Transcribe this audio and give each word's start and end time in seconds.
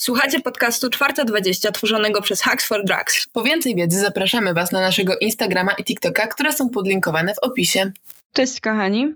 Słuchacie 0.00 0.40
podcastu 0.40 0.90
420 0.90 1.72
tworzonego 1.72 2.22
przez 2.22 2.42
Hacks 2.42 2.66
for 2.66 2.84
Drugs. 2.84 3.26
Po 3.32 3.42
więcej 3.42 3.74
wiedzy 3.74 4.00
zapraszamy 4.00 4.54
Was 4.54 4.72
na 4.72 4.80
naszego 4.80 5.18
Instagrama 5.18 5.72
i 5.72 5.84
TikToka, 5.84 6.26
które 6.26 6.52
są 6.52 6.68
podlinkowane 6.70 7.34
w 7.34 7.38
opisie. 7.38 7.92
Cześć 8.32 8.60
kochani. 8.60 9.14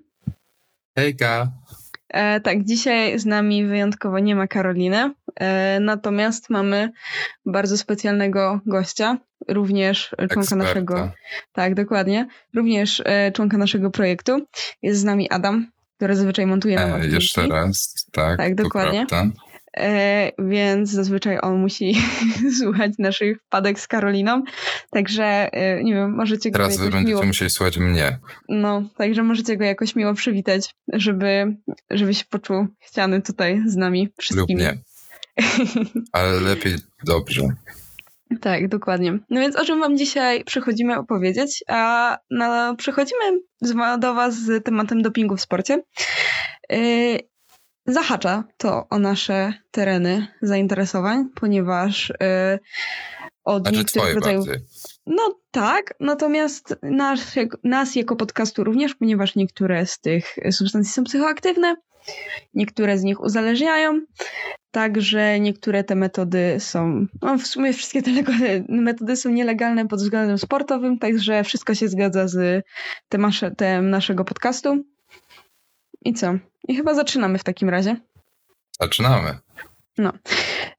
Hejka. 0.98 1.50
E, 2.08 2.40
tak, 2.40 2.64
dzisiaj 2.64 3.18
z 3.18 3.26
nami 3.26 3.66
wyjątkowo 3.66 4.18
nie 4.18 4.36
ma 4.36 4.46
Karoliny, 4.46 5.10
e, 5.40 5.80
natomiast 5.80 6.50
mamy 6.50 6.90
bardzo 7.46 7.78
specjalnego 7.78 8.60
gościa, 8.66 9.18
również 9.48 10.08
członka 10.08 10.24
Eksperta. 10.40 10.56
naszego. 10.56 11.10
Tak, 11.52 11.74
dokładnie. 11.74 12.26
Również 12.54 13.02
e, 13.04 13.32
członka 13.32 13.58
naszego 13.58 13.90
projektu. 13.90 14.46
Jest 14.82 15.00
z 15.00 15.04
nami 15.04 15.30
Adam, 15.30 15.70
który 15.96 16.16
zazwyczaj 16.16 16.46
montuje 16.46 16.76
nam 16.76 16.90
E, 16.90 16.94
odcinki. 16.94 17.14
jeszcze 17.14 17.46
raz, 17.48 18.06
tak, 18.12 18.36
Tak, 18.38 18.54
dokładnie. 18.54 19.06
prawda. 19.08 19.32
E, 19.76 20.30
więc 20.38 20.90
zazwyczaj 20.90 21.38
on 21.42 21.58
musi 21.60 21.94
słuchać 22.60 22.92
naszych 22.98 23.38
wpadek 23.42 23.80
z 23.80 23.86
Karoliną. 23.86 24.42
Także 24.90 25.24
e, 25.52 25.84
nie 25.84 25.94
wiem, 25.94 26.14
możecie 26.14 26.50
go 26.50 26.58
Teraz 26.58 26.76
wy 26.76 26.84
będziecie 26.90 27.08
miło. 27.08 27.22
musieli 27.22 27.50
słuchać 27.50 27.78
mnie. 27.78 28.18
No, 28.48 28.82
także 28.96 29.22
możecie 29.22 29.56
go 29.56 29.64
jakoś 29.64 29.96
miło 29.96 30.14
przywitać, 30.14 30.74
żeby, 30.92 31.56
żeby 31.90 32.14
się 32.14 32.24
poczuł 32.30 32.66
chciany 32.80 33.22
tutaj 33.22 33.62
z 33.66 33.76
nami 33.76 34.04
Lub 34.04 34.12
wszystkimi. 34.18 34.62
nie. 34.62 34.78
Ale 36.12 36.40
lepiej 36.40 36.74
dobrze. 37.04 37.42
Tak, 38.40 38.68
dokładnie. 38.68 39.18
No 39.30 39.40
więc 39.40 39.56
o 39.56 39.64
czym 39.64 39.80
wam 39.80 39.98
dzisiaj 39.98 40.44
przychodzimy 40.44 40.98
opowiedzieć? 40.98 41.64
A 41.68 42.18
no, 42.30 42.76
przychodzimy 42.76 43.40
do 43.98 44.14
was 44.14 44.34
z 44.34 44.64
tematem 44.64 45.02
dopingu 45.02 45.36
w 45.36 45.40
sporcie. 45.40 45.82
Yy, 46.70 47.18
zahacza 47.86 48.44
to 48.56 48.86
o 48.90 48.98
nasze 48.98 49.52
tereny 49.70 50.26
zainteresowań, 50.42 51.28
ponieważ 51.34 52.08
yy, 52.20 52.58
od 53.44 53.62
Znaczy 53.62 53.78
niektórych 53.78 54.06
twoje 54.06 54.14
rodzajów... 54.14 54.46
bardziej. 54.46 54.66
No 55.06 55.38
tak, 55.50 55.94
natomiast 56.00 56.76
nas, 56.82 57.34
nas 57.64 57.96
jako 57.96 58.16
podcastu 58.16 58.64
również, 58.64 58.94
ponieważ 58.94 59.34
niektóre 59.34 59.86
z 59.86 60.00
tych 60.00 60.36
substancji 60.50 60.92
są 60.92 61.04
psychoaktywne, 61.04 61.76
niektóre 62.54 62.98
z 62.98 63.02
nich 63.02 63.20
uzależniają, 63.20 64.00
także 64.70 65.40
niektóre 65.40 65.84
te 65.84 65.94
metody 65.94 66.56
są, 66.58 67.06
no 67.22 67.38
w 67.38 67.46
sumie 67.46 67.72
wszystkie 67.72 68.02
te 68.02 68.10
metody 68.68 69.16
są 69.16 69.30
nielegalne 69.30 69.88
pod 69.88 70.00
względem 70.00 70.38
sportowym, 70.38 70.98
także 70.98 71.44
wszystko 71.44 71.74
się 71.74 71.88
zgadza 71.88 72.28
z 72.28 72.64
tematem 73.08 73.90
naszego 73.90 74.24
podcastu. 74.24 74.84
I 76.04 76.14
co? 76.14 76.34
I 76.68 76.76
chyba 76.76 76.94
zaczynamy 76.94 77.38
w 77.38 77.44
takim 77.44 77.68
razie. 77.68 77.96
Zaczynamy. 78.80 79.38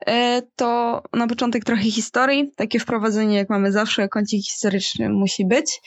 E, 0.08 0.42
To 0.56 1.04
na 1.14 1.28
początek 1.28 1.64
trochę 1.64 1.84
historii. 1.84 2.52
Takie 2.56 2.80
wprowadzenie, 2.80 3.38
jak 3.38 3.50
mamy 3.50 3.72
zawsze, 3.72 4.10
kącik 4.10 4.46
historyczny 4.46 5.10
musi 5.10 5.46
być. 5.46 5.82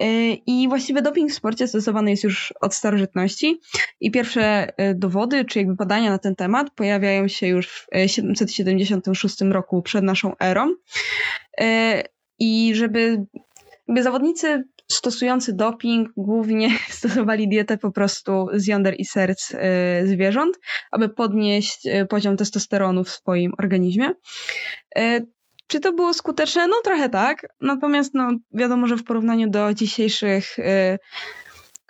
E, 0.00 0.32
I 0.32 0.68
właściwie 0.68 1.02
doping 1.02 1.30
w 1.30 1.34
sporcie 1.34 1.68
stosowany 1.68 2.10
jest 2.10 2.24
już 2.24 2.54
od 2.60 2.74
starożytności. 2.74 3.60
I 4.00 4.10
pierwsze 4.10 4.72
e, 4.76 4.94
dowody, 4.94 5.44
czy 5.44 5.58
jakby 5.58 5.74
badania 5.74 6.10
na 6.10 6.18
ten 6.18 6.36
temat 6.36 6.70
pojawiają 6.74 7.28
się 7.28 7.46
już 7.46 7.68
w 7.68 7.86
e, 7.94 8.08
776 8.08 9.40
roku 9.40 9.82
przed 9.82 10.04
naszą 10.04 10.36
erą. 10.38 10.74
I 12.38 12.74
żeby 12.74 13.26
jakby 13.88 14.02
zawodnicy 14.02 14.64
stosujący 14.90 15.52
doping 15.52 16.08
głównie 16.16 16.70
stosowali 16.98 17.48
dietę 17.48 17.78
po 17.78 17.90
prostu 17.90 18.48
z 18.54 18.66
jąder 18.66 18.94
i 18.98 19.04
serc 19.04 19.54
e, 19.54 20.06
zwierząt, 20.06 20.58
aby 20.90 21.08
podnieść 21.08 21.86
e, 21.86 22.06
poziom 22.06 22.36
testosteronu 22.36 23.04
w 23.04 23.10
swoim 23.10 23.52
organizmie. 23.58 24.10
E, 24.96 25.20
Czy 25.66 25.80
to 25.80 25.92
było 25.92 26.14
skuteczne? 26.14 26.68
No 26.68 26.76
trochę 26.84 27.08
tak. 27.08 27.46
Natomiast 27.60 28.14
no, 28.14 28.30
wiadomo, 28.52 28.86
że 28.86 28.96
w 28.96 29.04
porównaniu 29.04 29.50
do 29.50 29.74
dzisiejszych 29.74 30.56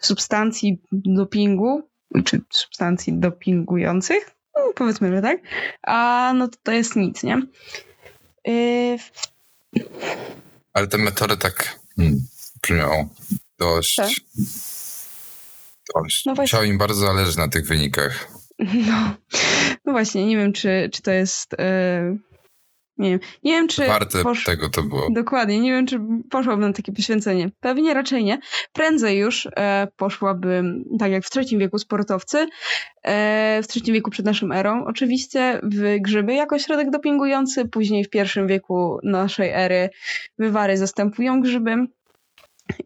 substancji 0.00 0.83
dopingu, 0.93 1.83
czy 2.25 2.41
substancji 2.50 3.12
dopingujących, 3.12 4.31
no, 4.56 4.72
powiedzmy, 4.75 5.10
że 5.16 5.22
tak, 5.22 5.41
a 5.83 6.33
no 6.34 6.49
to, 6.49 6.59
to 6.62 6.72
jest 6.72 6.97
nic, 6.97 7.22
nie? 7.22 7.43
Ale 10.72 10.87
te 10.87 10.99
metody 10.99 11.37
tak 11.37 11.78
hmm, 11.97 12.21
brzmią 12.62 13.09
dość... 13.59 13.97
Tak. 13.97 14.09
Dość. 15.94 16.26
No 16.26 16.34
właśnie. 16.34 16.43
Musiało 16.43 16.65
im 16.65 16.78
bardzo 16.78 17.00
zależeć 17.00 17.37
na 17.37 17.48
tych 17.48 17.66
wynikach. 17.66 18.28
No, 18.87 19.16
no 19.84 19.93
właśnie, 19.93 20.26
nie 20.26 20.37
wiem, 20.37 20.53
czy, 20.53 20.91
czy 20.93 21.03
to 21.03 21.10
jest. 21.10 21.54
e, 21.59 22.16
nie 22.98 23.10
wiem, 23.10 23.21
nie 23.43 23.53
wiem, 23.53 23.69
czy. 23.69 23.87
Warte 23.87 24.22
posz- 24.22 24.44
tego 24.44 24.69
to 24.69 24.82
było. 24.82 25.09
Dokładnie, 25.10 25.60
nie 25.60 25.72
wiem, 25.72 25.87
czy 25.87 26.00
poszłabym 26.31 26.69
na 26.69 26.72
takie 26.72 26.93
poświęcenie. 26.93 27.50
Pewnie 27.60 27.94
raczej 27.94 28.25
nie. 28.25 28.38
Prędzej 28.72 29.19
już 29.19 29.48
e, 29.56 29.88
poszłabym, 29.97 30.84
tak 30.98 31.12
jak 31.12 31.25
w 31.25 31.37
III 31.37 31.59
wieku 31.59 31.78
sportowcy, 31.78 32.47
e, 33.03 33.62
w 33.62 33.77
III 33.77 33.92
wieku 33.92 34.10
przed 34.10 34.27
naszą 34.27 34.53
erą, 34.53 34.84
oczywiście 34.84 35.60
w 35.62 35.97
grzyby 36.00 36.34
jako 36.34 36.59
środek 36.59 36.91
dopingujący, 36.91 37.65
później 37.65 38.04
w 38.04 38.15
I 38.15 38.47
wieku 38.47 38.98
naszej 39.03 39.50
ery 39.50 39.91
wywary 40.38 40.77
zastępują 40.77 41.41
grzyby 41.41 41.87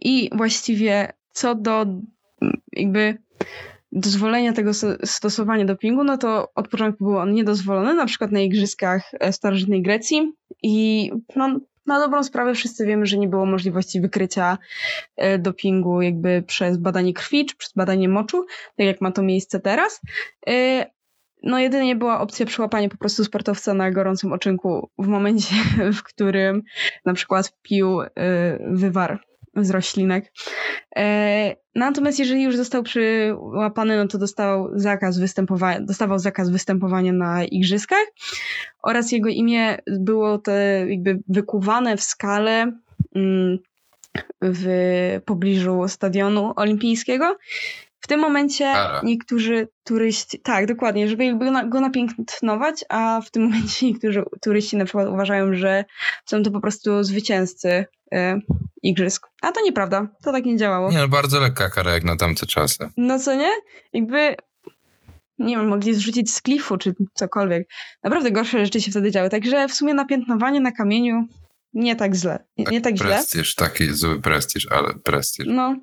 i 0.00 0.30
właściwie 0.32 1.12
co 1.32 1.54
do 1.54 1.82
mm, 1.82 2.60
jakby 2.72 3.18
dozwolenia 3.94 4.52
tego 4.52 4.70
stosowania 5.04 5.64
dopingu, 5.64 6.04
no 6.04 6.18
to 6.18 6.48
od 6.54 6.68
początku 6.68 7.04
był 7.04 7.18
on 7.18 7.32
niedozwolony, 7.32 7.94
na 7.94 8.06
przykład 8.06 8.32
na 8.32 8.40
igrzyskach 8.40 9.10
e, 9.20 9.32
starożytnej 9.32 9.82
Grecji 9.82 10.32
i 10.62 11.10
no, 11.36 11.60
na 11.86 12.00
dobrą 12.00 12.24
sprawę 12.24 12.54
wszyscy 12.54 12.86
wiemy, 12.86 13.06
że 13.06 13.18
nie 13.18 13.28
było 13.28 13.46
możliwości 13.46 14.00
wykrycia 14.00 14.58
e, 15.16 15.38
dopingu 15.38 16.02
jakby 16.02 16.42
przez 16.46 16.76
badanie 16.76 17.14
krwi 17.14 17.46
czy 17.46 17.56
przez 17.56 17.72
badanie 17.72 18.08
moczu, 18.08 18.46
tak 18.76 18.86
jak 18.86 19.00
ma 19.00 19.12
to 19.12 19.22
miejsce 19.22 19.60
teraz. 19.60 20.00
E, 20.48 20.86
No 21.46 21.58
jedynie 21.58 21.96
była 21.96 22.20
opcja 22.20 22.46
przyłapania 22.46 22.88
po 22.88 22.96
prostu 22.96 23.24
sportowca 23.24 23.74
na 23.74 23.90
gorącym 23.90 24.32
oczynku 24.32 24.90
w 24.98 25.06
momencie, 25.06 25.54
w 25.98 26.02
którym 26.02 26.62
na 27.04 27.14
przykład 27.14 27.52
pił 27.62 27.98
wywar 28.70 29.20
z 29.56 29.70
roślinek. 29.70 30.32
E, 30.96 31.64
Natomiast 31.74 32.18
jeżeli 32.18 32.42
już 32.42 32.56
został 32.56 32.82
przyłapany, 32.82 33.96
no 33.96 34.08
to 34.08 34.18
dostał 34.18 34.70
zakaz 34.74 35.18
występowania, 35.18 35.80
dostawał 35.80 36.18
zakaz 36.18 36.50
występowania 36.50 37.12
na 37.12 37.44
igrzyskach 37.44 38.06
oraz 38.82 39.12
jego 39.12 39.28
imię 39.28 39.78
było 39.86 40.38
te 40.38 40.86
jakby 40.88 41.18
wykuwane 41.28 41.96
w 41.96 42.02
skale 42.02 42.72
mm, 43.14 43.58
w 44.42 44.66
pobliżu 45.24 45.88
stadionu 45.88 46.52
olimpijskiego. 46.56 47.36
W 48.04 48.06
tym 48.06 48.20
momencie 48.20 48.74
niektórzy 49.02 49.68
turyści, 49.84 50.40
tak, 50.40 50.66
dokładnie, 50.66 51.08
żeby 51.08 51.24
jakby 51.24 51.68
go 51.68 51.80
napiętnować, 51.80 52.84
a 52.88 53.20
w 53.26 53.30
tym 53.30 53.42
momencie 53.48 53.86
niektórzy 53.86 54.24
turyści 54.42 54.76
na 54.76 54.84
przykład 54.84 55.08
uważają, 55.08 55.54
że 55.54 55.84
są 56.26 56.42
to 56.42 56.50
po 56.50 56.60
prostu 56.60 57.04
zwycięzcy 57.04 57.84
e, 58.12 58.40
igrzysk. 58.82 59.26
A 59.42 59.52
to 59.52 59.60
nieprawda, 59.60 60.08
to 60.24 60.32
tak 60.32 60.44
nie 60.44 60.56
działało. 60.56 60.90
Nie 60.90 60.98
no, 60.98 61.08
bardzo 61.08 61.40
lekka 61.40 61.70
kara 61.70 61.92
jak 61.92 62.04
na 62.04 62.16
tamte 62.16 62.46
czasy. 62.46 62.88
No 62.96 63.18
co 63.18 63.34
nie? 63.34 63.50
Jakby, 63.92 64.36
nie 65.38 65.56
wiem, 65.56 65.68
mogli 65.68 65.94
zrzucić 65.94 66.32
z 66.32 66.42
klifu 66.42 66.76
czy 66.76 66.94
cokolwiek. 67.14 67.68
Naprawdę 68.02 68.30
gorsze 68.30 68.64
rzeczy 68.64 68.80
się 68.80 68.90
wtedy 68.90 69.10
działy. 69.10 69.30
Także 69.30 69.68
w 69.68 69.74
sumie 69.74 69.94
napiętnowanie 69.94 70.60
na 70.60 70.72
kamieniu 70.72 71.26
nie 71.74 71.96
tak 71.96 72.14
źle. 72.14 72.44
Nie, 72.58 72.64
nie 72.64 72.80
tak 72.80 72.96
źle. 72.96 73.06
Prestiż, 73.06 73.54
taki 73.54 73.92
zły 73.92 74.20
prestiż, 74.20 74.72
ale 74.72 74.94
prestiż. 75.04 75.46
No. 75.48 75.76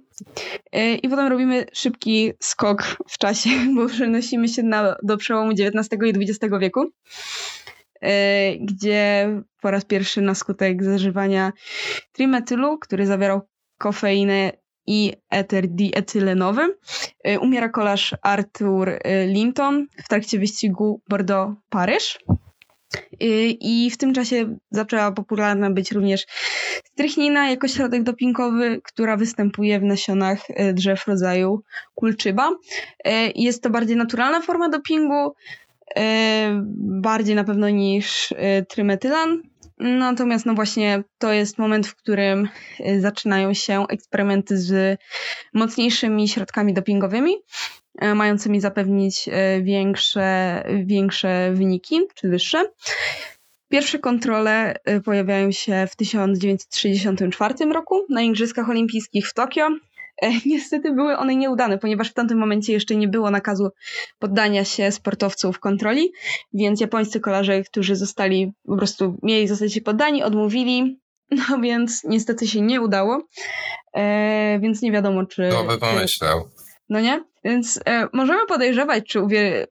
Yy, 0.74 0.96
I 0.96 1.10
potem 1.10 1.28
robimy 1.28 1.66
szybki 1.74 2.34
skok 2.40 2.84
w 3.10 3.18
czasie, 3.18 3.50
bo 3.76 3.88
przenosimy 3.88 4.48
się 4.48 4.64
na, 4.64 4.96
do 5.04 5.18
przełomu 5.18 5.52
XIX 5.52 5.90
i 6.06 6.32
XX 6.32 6.56
wieku, 6.60 6.86
yy, 8.02 8.10
gdzie 8.62 9.30
po 9.62 9.72
raz 9.72 9.86
pierwszy 9.86 10.22
na 10.22 10.36
skutek 10.36 10.84
zażywania 10.84 11.52
trimetylu, 12.12 12.80
który 12.80 13.06
zawierał 13.06 13.42
kofeinę 13.78 14.52
i 14.88 15.14
eter 15.30 15.68
dietylenowy, 15.68 16.76
yy, 17.26 17.40
umiera 17.40 17.70
kolarz 17.70 18.16
Arthur 18.22 19.00
Linton 19.28 19.88
w 20.06 20.08
trakcie 20.08 20.40
wyścigu 20.40 21.02
Bordeaux-Paryż. 21.10 22.20
Yy, 23.20 23.50
I 23.60 23.92
w 23.92 23.98
tym 23.98 24.14
czasie 24.14 24.58
zaczęła 24.72 25.12
popularna 25.12 25.70
być 25.70 25.92
również 25.92 26.26
strychnina 26.84 27.50
jako 27.50 27.68
środek 27.68 28.04
dopingowy, 28.04 28.82
która 28.84 29.18
występuje 29.18 29.80
w 29.80 29.84
nasionach 29.84 30.40
e, 30.50 30.74
drzew 30.74 31.08
rodzaju 31.08 31.64
kulczyba. 31.96 32.50
E, 33.06 33.32
Jest 33.36 33.64
to 33.64 33.70
bardziej 33.70 33.98
naturalna 33.98 34.42
forma 34.42 34.70
dopingu, 34.70 35.34
bardziej 36.78 37.36
na 37.36 37.44
pewno 37.44 37.70
niż 37.70 38.34
trymetylan. 38.70 39.42
Natomiast 39.80 40.46
no 40.46 40.54
właśnie 40.54 41.04
to 41.18 41.34
jest 41.34 41.58
moment, 41.58 41.88
w 41.88 41.96
którym 41.96 42.50
zaczynają 43.00 43.54
się 43.54 43.86
eksperymenty 43.90 44.58
z 44.58 45.00
mocniejszymi 45.54 46.28
środkami 46.28 46.74
dopingowymi. 46.74 47.36
E, 48.00 48.16
mającymi 48.16 48.62
zapewnić 48.62 49.30
e, 49.32 49.62
większe, 49.62 50.64
większe 50.86 51.52
wyniki, 51.54 52.02
czy 52.16 52.30
wyższe. 52.30 52.66
Pierwsze 53.70 54.00
kontrole 54.00 54.74
e, 54.86 55.02
pojawiają 55.02 55.52
się 55.52 55.88
w 55.92 55.96
1964 55.96 57.56
roku 57.74 58.06
na 58.10 58.22
Igrzyskach 58.22 58.70
Olimpijskich 58.70 59.28
w 59.28 59.34
Tokio. 59.34 59.70
Niestety 60.46 60.94
były 60.94 61.18
one 61.18 61.36
nieudane, 61.36 61.78
ponieważ 61.78 62.10
w 62.10 62.14
tamtym 62.14 62.38
momencie 62.38 62.74
jeszcze 62.74 62.96
nie 62.96 63.08
było 63.08 63.32
nakazu 63.32 63.70
poddania 64.20 64.66
się 64.66 64.92
sportowców 64.92 65.60
kontroli, 65.60 66.12
więc 66.54 66.82
japońscy 66.82 67.20
kolarze, 67.20 67.64
którzy 67.64 67.96
zostali, 67.96 68.52
po 68.66 68.78
prostu 68.78 69.18
mieli 69.24 69.48
zostać 69.48 69.80
poddani, 69.80 70.24
odmówili, 70.24 71.00
no 71.50 71.60
więc 71.62 72.04
niestety 72.04 72.48
się 72.48 72.62
nie 72.62 72.82
udało, 72.82 73.28
więc 74.60 74.82
nie 74.82 74.92
wiadomo, 74.92 75.26
czy... 75.26 75.50
To 75.50 75.64
by 75.64 75.78
pomyślał. 75.78 76.50
No 76.90 77.00
nie? 77.00 77.31
Więc 77.44 77.80
e, 77.86 78.08
możemy 78.14 78.46
podejrzewać, 78.48 79.04
czy 79.08 79.20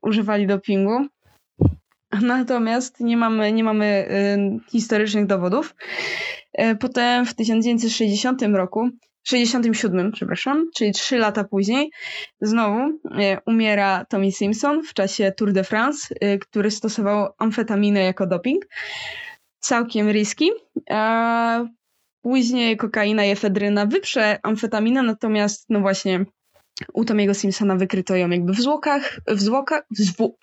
używali 0.02 0.46
dopingu, 0.46 1.06
natomiast 2.22 3.00
nie 3.00 3.16
mamy, 3.16 3.52
nie 3.52 3.64
mamy 3.64 3.86
e, 3.86 4.38
historycznych 4.70 5.26
dowodów. 5.26 5.74
E, 6.52 6.74
potem 6.74 7.26
w 7.26 7.34
1960 7.34 8.42
roku 8.42 8.88
67, 9.22 10.12
przepraszam, 10.12 10.66
czyli 10.76 10.92
3 10.92 11.18
lata 11.18 11.44
później, 11.44 11.90
znowu 12.40 12.98
umiera 13.46 14.04
Tommy 14.08 14.32
Simpson 14.32 14.82
w 14.82 14.94
czasie 14.94 15.32
Tour 15.36 15.52
de 15.52 15.64
France, 15.64 16.14
który 16.40 16.70
stosował 16.70 17.28
amfetaminę 17.38 18.00
jako 18.00 18.26
doping. 18.26 18.64
Całkiem 19.58 20.10
riski. 20.10 20.50
Później 22.22 22.76
kokaina 22.76 23.24
i 23.24 23.30
efedryna 23.30 23.86
wyprze 23.86 24.38
amfetaminę, 24.42 25.02
natomiast 25.02 25.66
no 25.68 25.80
właśnie 25.80 26.24
u 26.92 27.04
Tomiego 27.04 27.34
Simpsona 27.34 27.76
wykryto 27.76 28.16
ją 28.16 28.30
jakby 28.30 28.52
w 28.52 28.60
zwłokach, 28.60 29.20
w 29.28 29.40
zwłokach, 29.40 29.82
w 29.90 29.98
zwu, 29.98 30.36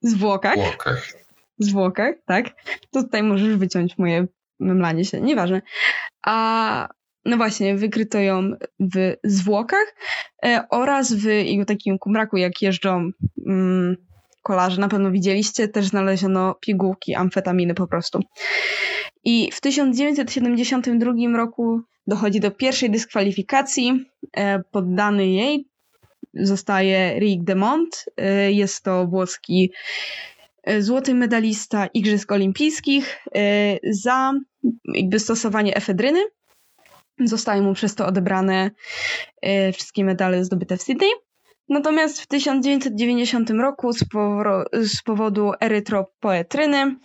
zwłokach, 0.00 0.56
Łokach. 0.56 1.12
zwłokach, 1.58 2.14
tak. 2.26 2.46
To 2.90 3.02
tutaj 3.02 3.22
możesz 3.22 3.56
wyciąć 3.56 3.98
moje 3.98 4.26
memlanie 4.60 5.04
się, 5.04 5.20
nieważne. 5.20 5.62
A 6.26 6.88
no 7.24 7.36
właśnie, 7.36 7.76
wykryto 7.76 8.18
ją 8.18 8.50
w 8.80 9.14
zwłokach 9.24 9.94
e, 10.44 10.64
oraz 10.70 11.12
w 11.12 11.24
jego 11.24 11.64
takim 11.64 11.98
kumraku, 11.98 12.36
jak 12.36 12.62
jeżdżą 12.62 13.10
mm, 13.46 13.96
kolarze, 14.42 14.80
na 14.80 14.88
pewno 14.88 15.10
widzieliście, 15.10 15.68
też 15.68 15.86
znaleziono 15.86 16.54
pigułki 16.54 17.14
amfetaminy 17.14 17.74
po 17.74 17.86
prostu. 17.86 18.20
I 19.24 19.50
w 19.52 19.60
1972 19.60 21.36
roku 21.36 21.80
dochodzi 22.06 22.40
do 22.40 22.50
pierwszej 22.50 22.90
dyskwalifikacji. 22.90 24.04
E, 24.36 24.62
poddany 24.70 25.28
jej 25.28 25.68
zostaje 26.34 27.18
Rick 27.18 27.44
Demont. 27.44 28.04
E, 28.16 28.52
jest 28.52 28.82
to 28.82 29.06
włoski 29.06 29.72
e, 30.64 30.82
złoty 30.82 31.14
medalista 31.14 31.86
Igrzysk 31.86 32.32
Olimpijskich 32.32 33.18
za 33.90 34.32
jakby 34.94 35.18
stosowanie 35.18 35.76
efedryny. 35.76 36.20
Zostały 37.24 37.62
mu 37.62 37.74
przez 37.74 37.94
to 37.94 38.06
odebrane 38.06 38.70
wszystkie 39.72 40.04
medale 40.04 40.44
zdobyte 40.44 40.76
w 40.76 40.82
Sydney. 40.82 41.10
Natomiast 41.68 42.20
w 42.20 42.26
1990 42.26 43.50
roku 43.50 43.92
z, 43.92 45.02
powodu 45.04 45.52
erytropoetryny 45.60 46.96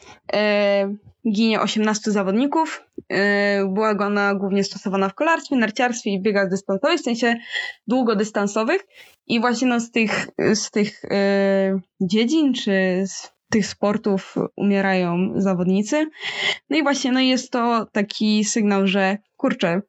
ginie 1.32 1.62
18 1.62 2.12
zawodników. 2.12 2.86
E, 3.10 3.66
była 3.66 3.90
ona 3.90 4.36
głównie 4.36 4.64
stosowana 4.64 5.10
w 5.10 5.14
kolarstwie, 5.14 5.56
narciarstwie 5.56 6.14
i 6.14 6.22
biegach 6.22 6.50
dystansowych, 6.50 7.00
w 7.00 7.04
sensie 7.04 7.36
długodystansowych. 7.88 8.86
I 9.28 9.40
właśnie 9.40 9.68
no, 9.68 9.80
z 9.80 9.92
tych, 9.92 10.28
z 10.54 10.72
tych 10.72 11.06
e, 11.06 11.80
dziedzin 12.02 12.54
czy 12.54 13.04
z 13.06 13.34
tych 13.50 13.68
sportów 13.68 14.36
umierają 14.56 15.34
zawodnicy. 15.36 16.10
No 16.70 16.78
i 16.78 16.84
właśnie 16.84 17.12
no 17.12 17.20
jest 17.20 17.52
to 17.52 17.88
taki 17.92 18.46
sygnał, 18.46 18.88
że 18.88 19.18
kurczę, 19.38 19.82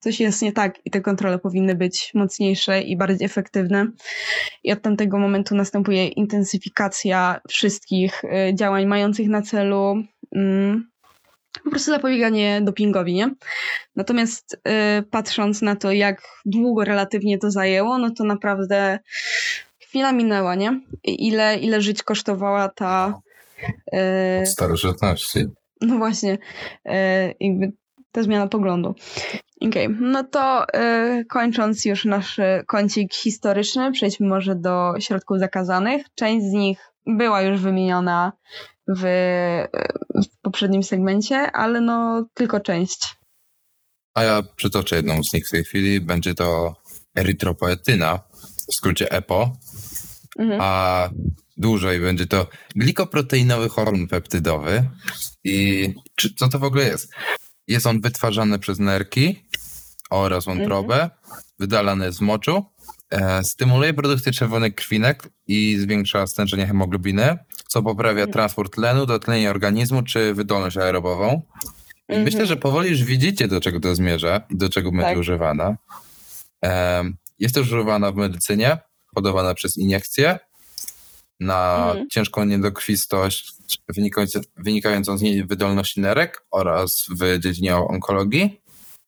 coś 0.00 0.20
jest 0.20 0.42
nie 0.42 0.52
tak 0.52 0.74
i 0.84 0.90
te 0.90 1.00
kontrole 1.00 1.38
powinny 1.38 1.74
być 1.74 2.10
mocniejsze 2.14 2.82
i 2.82 2.96
bardziej 2.96 3.26
efektywne. 3.26 3.86
I 4.64 4.72
od 4.72 4.82
tamtego 4.82 5.18
momentu 5.18 5.54
następuje 5.54 6.08
intensyfikacja 6.08 7.40
wszystkich 7.48 8.24
y, 8.24 8.54
działań 8.54 8.86
mających 8.86 9.28
na 9.28 9.42
celu 9.42 10.02
mm, 10.34 10.88
po 11.64 11.70
prostu 11.70 11.90
zapobieganie 11.90 12.60
dopingowi, 12.62 13.14
nie? 13.14 13.34
Natomiast 13.96 14.54
y, 14.54 15.02
patrząc 15.02 15.62
na 15.62 15.76
to, 15.76 15.92
jak 15.92 16.22
długo 16.46 16.84
relatywnie 16.84 17.38
to 17.38 17.50
zajęło, 17.50 17.98
no 17.98 18.10
to 18.10 18.24
naprawdę 18.24 18.98
chwila 19.78 20.12
minęła, 20.12 20.54
nie? 20.54 20.80
I 21.04 21.26
ile, 21.26 21.56
ile 21.56 21.80
żyć 21.80 22.02
kosztowała 22.02 22.68
ta... 22.68 23.20
y, 23.94 24.40
Od 24.40 24.48
starożytności. 24.48 25.46
no 25.80 25.98
właśnie, 25.98 26.38
e, 26.84 27.34
jakby 27.40 27.72
ta 28.12 28.22
zmiana 28.22 28.46
poglądu. 28.46 28.94
Okej, 29.60 29.88
no 30.00 30.24
to 30.24 30.68
e, 30.74 31.24
kończąc 31.24 31.84
już 31.84 32.04
nasz 32.04 32.40
kącik 32.66 33.14
historyczny, 33.14 33.92
przejdźmy 33.92 34.26
może 34.28 34.54
do 34.54 34.94
środków 34.98 35.38
zakazanych. 35.38 36.06
Część 36.14 36.46
z 36.46 36.52
nich 36.52 36.78
była 37.06 37.42
już 37.42 37.60
wymieniona 37.60 38.32
w, 38.88 39.04
e, 39.04 39.68
w 40.14 40.40
poprzednim 40.42 40.82
segmencie, 40.82 41.52
ale 41.52 41.80
no 41.80 42.26
tylko 42.34 42.60
część. 42.60 43.16
A 44.14 44.22
ja 44.22 44.42
przytoczę 44.56 44.96
jedną 44.96 45.24
z 45.24 45.32
nich 45.32 45.48
w 45.48 45.50
tej 45.50 45.64
chwili. 45.64 46.00
Będzie 46.00 46.34
to 46.34 46.76
erytropoetyna, 47.16 48.20
w 48.68 48.74
skrócie 48.74 49.10
EPO, 49.10 49.56
Mhm. 50.38 50.60
a 50.60 51.10
dłużej 51.56 52.00
będzie 52.00 52.26
to 52.26 52.46
glikoproteinowy 52.76 53.68
hormon 53.68 54.08
peptydowy. 54.08 54.90
I 55.44 55.94
czy, 56.14 56.34
co 56.34 56.48
to 56.48 56.58
w 56.58 56.64
ogóle 56.64 56.84
jest? 56.84 57.12
Jest 57.68 57.86
on 57.86 58.00
wytwarzany 58.00 58.58
przez 58.58 58.78
nerki 58.78 59.44
oraz 60.10 60.44
wątrobę, 60.44 61.10
wydalany 61.58 62.12
z 62.12 62.20
moczu, 62.20 62.64
e, 63.10 63.44
stymuluje 63.44 63.94
produkcję 63.94 64.32
czerwonych 64.32 64.74
krwinek 64.74 65.28
i 65.46 65.76
zwiększa 65.78 66.26
stężenie 66.26 66.66
hemoglobiny, 66.66 67.38
co 67.68 67.82
poprawia 67.82 68.26
transport 68.26 68.74
tlenu, 68.74 69.06
dotlenienie 69.06 69.50
organizmu 69.50 70.02
czy 70.02 70.34
wydolność 70.34 70.76
aerobową. 70.76 71.42
Mhm. 72.08 72.24
myślę, 72.24 72.46
że 72.46 72.56
powoli 72.56 72.90
już 72.90 73.04
widzicie, 73.04 73.48
do 73.48 73.60
czego 73.60 73.80
to 73.80 73.94
zmierza 73.94 74.40
i 74.50 74.56
do 74.56 74.68
czego 74.68 74.90
będzie 74.90 75.04
Tak. 75.04 75.18
używana. 75.18 75.76
Em, 76.62 77.16
Jest 77.38 77.54
też 77.54 77.66
używana 77.66 78.12
w 78.12 78.16
medycynie, 78.16 78.78
podawana 79.14 79.54
przez 79.54 79.76
iniekcje 79.76 80.38
na 81.40 81.86
Mhm. 81.88 82.08
ciężką 82.10 82.44
niedokrwistość 82.44 83.52
wynikającą, 83.88 84.40
wynikającą 84.56 85.18
z 85.18 85.22
niewydolności 85.22 86.00
nerek 86.00 86.44
oraz 86.50 87.06
w 87.10 87.38
dziedzinie 87.38 87.76
onkologii. 87.76 88.60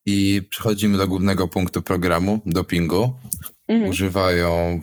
I 0.06 0.42
przechodzimy 0.50 0.98
do 0.98 1.08
głównego 1.08 1.48
punktu 1.48 1.82
programu, 1.82 2.40
dopingu. 2.46 3.14
Mhm. 3.68 3.90
Używają 3.90 4.80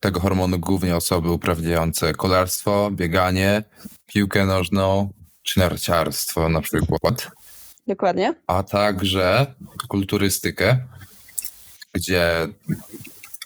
tego 0.00 0.20
hormonu 0.20 0.58
głównie 0.58 0.96
osoby 0.96 1.30
uprawniające 1.30 2.12
kolarstwo, 2.14 2.90
bieganie, 2.90 3.62
piłkę 4.06 4.46
nożną 4.46 5.10
czy 5.42 5.58
narciarstwo 5.60 6.48
na 6.48 6.60
przykład 6.60 7.30
Dokładnie. 7.86 8.34
a 8.46 8.62
także 8.62 9.54
kulturystykę, 9.88 10.78
gdzie 11.92 12.48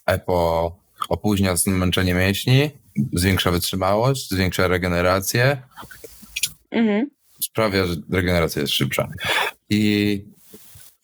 EPO 0.06 0.76
opóźnia 1.08 1.56
zmęczenie 1.56 2.14
mięśni, 2.14 2.70
zwiększa 3.12 3.50
wytrzymałość, 3.50 4.30
zwiększa 4.30 4.68
regenerację, 4.68 5.62
Mhm. 6.70 7.10
sprawia, 7.42 7.86
że 7.86 7.94
regeneracja 8.10 8.62
jest 8.62 8.74
szybsza. 8.74 9.08
I 9.70 10.24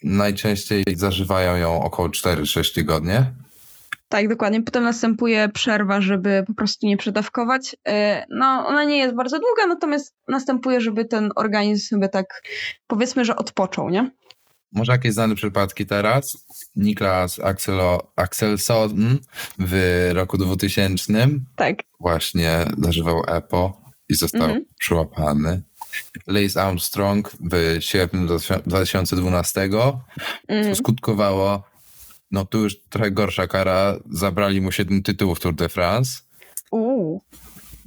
najczęściej 0.03 0.85
zażywają 0.95 1.57
ją 1.57 1.83
około 1.83 2.09
4-6 2.09 2.75
tygodnie. 2.75 3.33
Tak, 4.09 4.29
dokładnie. 4.29 4.63
Potem 4.63 4.85
następuje 4.85 5.49
przerwa, 5.49 6.01
żeby 6.01 6.45
po 6.47 6.55
prostu 6.55 6.87
nie 6.87 6.97
przedawkować. 6.97 7.77
E, 7.89 8.27
No, 8.31 8.47
ona 8.67 8.85
nie 8.85 8.97
jest 8.99 9.15
bardzo 9.15 9.39
długa, 9.39 9.67
natomiast 9.75 10.15
następuje, 10.29 10.81
żeby 10.81 11.05
ten 11.05 11.31
organizm 11.37 11.87
sobie 11.89 12.09
tak, 12.09 12.43
powiedzmy, 12.87 13.25
że 13.25 13.37
odpoczął, 13.37 13.91
nie? 13.91 14.11
Może 14.73 14.93
jakieś 14.93 15.13
znane 15.13 15.35
przypadki 15.35 15.87
teraz? 15.87 16.47
Niklas 16.77 17.41
Axelo, 17.41 18.13
Axelson 18.17 19.19
w 19.59 20.11
roku 20.15 20.39
2000 20.39 21.29
Tak. 21.57 21.77
właśnie 22.01 22.65
zażywał 22.79 23.23
EPO 23.29 23.81
i 24.09 24.15
został 24.15 24.43
Mhm. 24.43 24.65
przyłapany. 24.79 25.63
Lace 26.27 26.63
Armstrong 26.63 27.31
w 27.41 27.77
sierpniu 27.81 28.27
2012 28.67 29.69
Mhm. 30.49 30.75
co 30.75 30.79
skutkowało, 30.79 31.63
no 32.31 32.45
tu 32.45 32.59
już 32.59 32.77
trochę 32.89 33.11
gorsza 33.11 33.47
kara, 33.47 33.97
zabrali 34.11 34.61
mu 34.61 34.73
7 34.73 35.03
tytułów 35.03 35.41
Tour 35.41 35.55
de 35.55 35.69
France. 35.69 36.21
Uuu. 36.71 37.23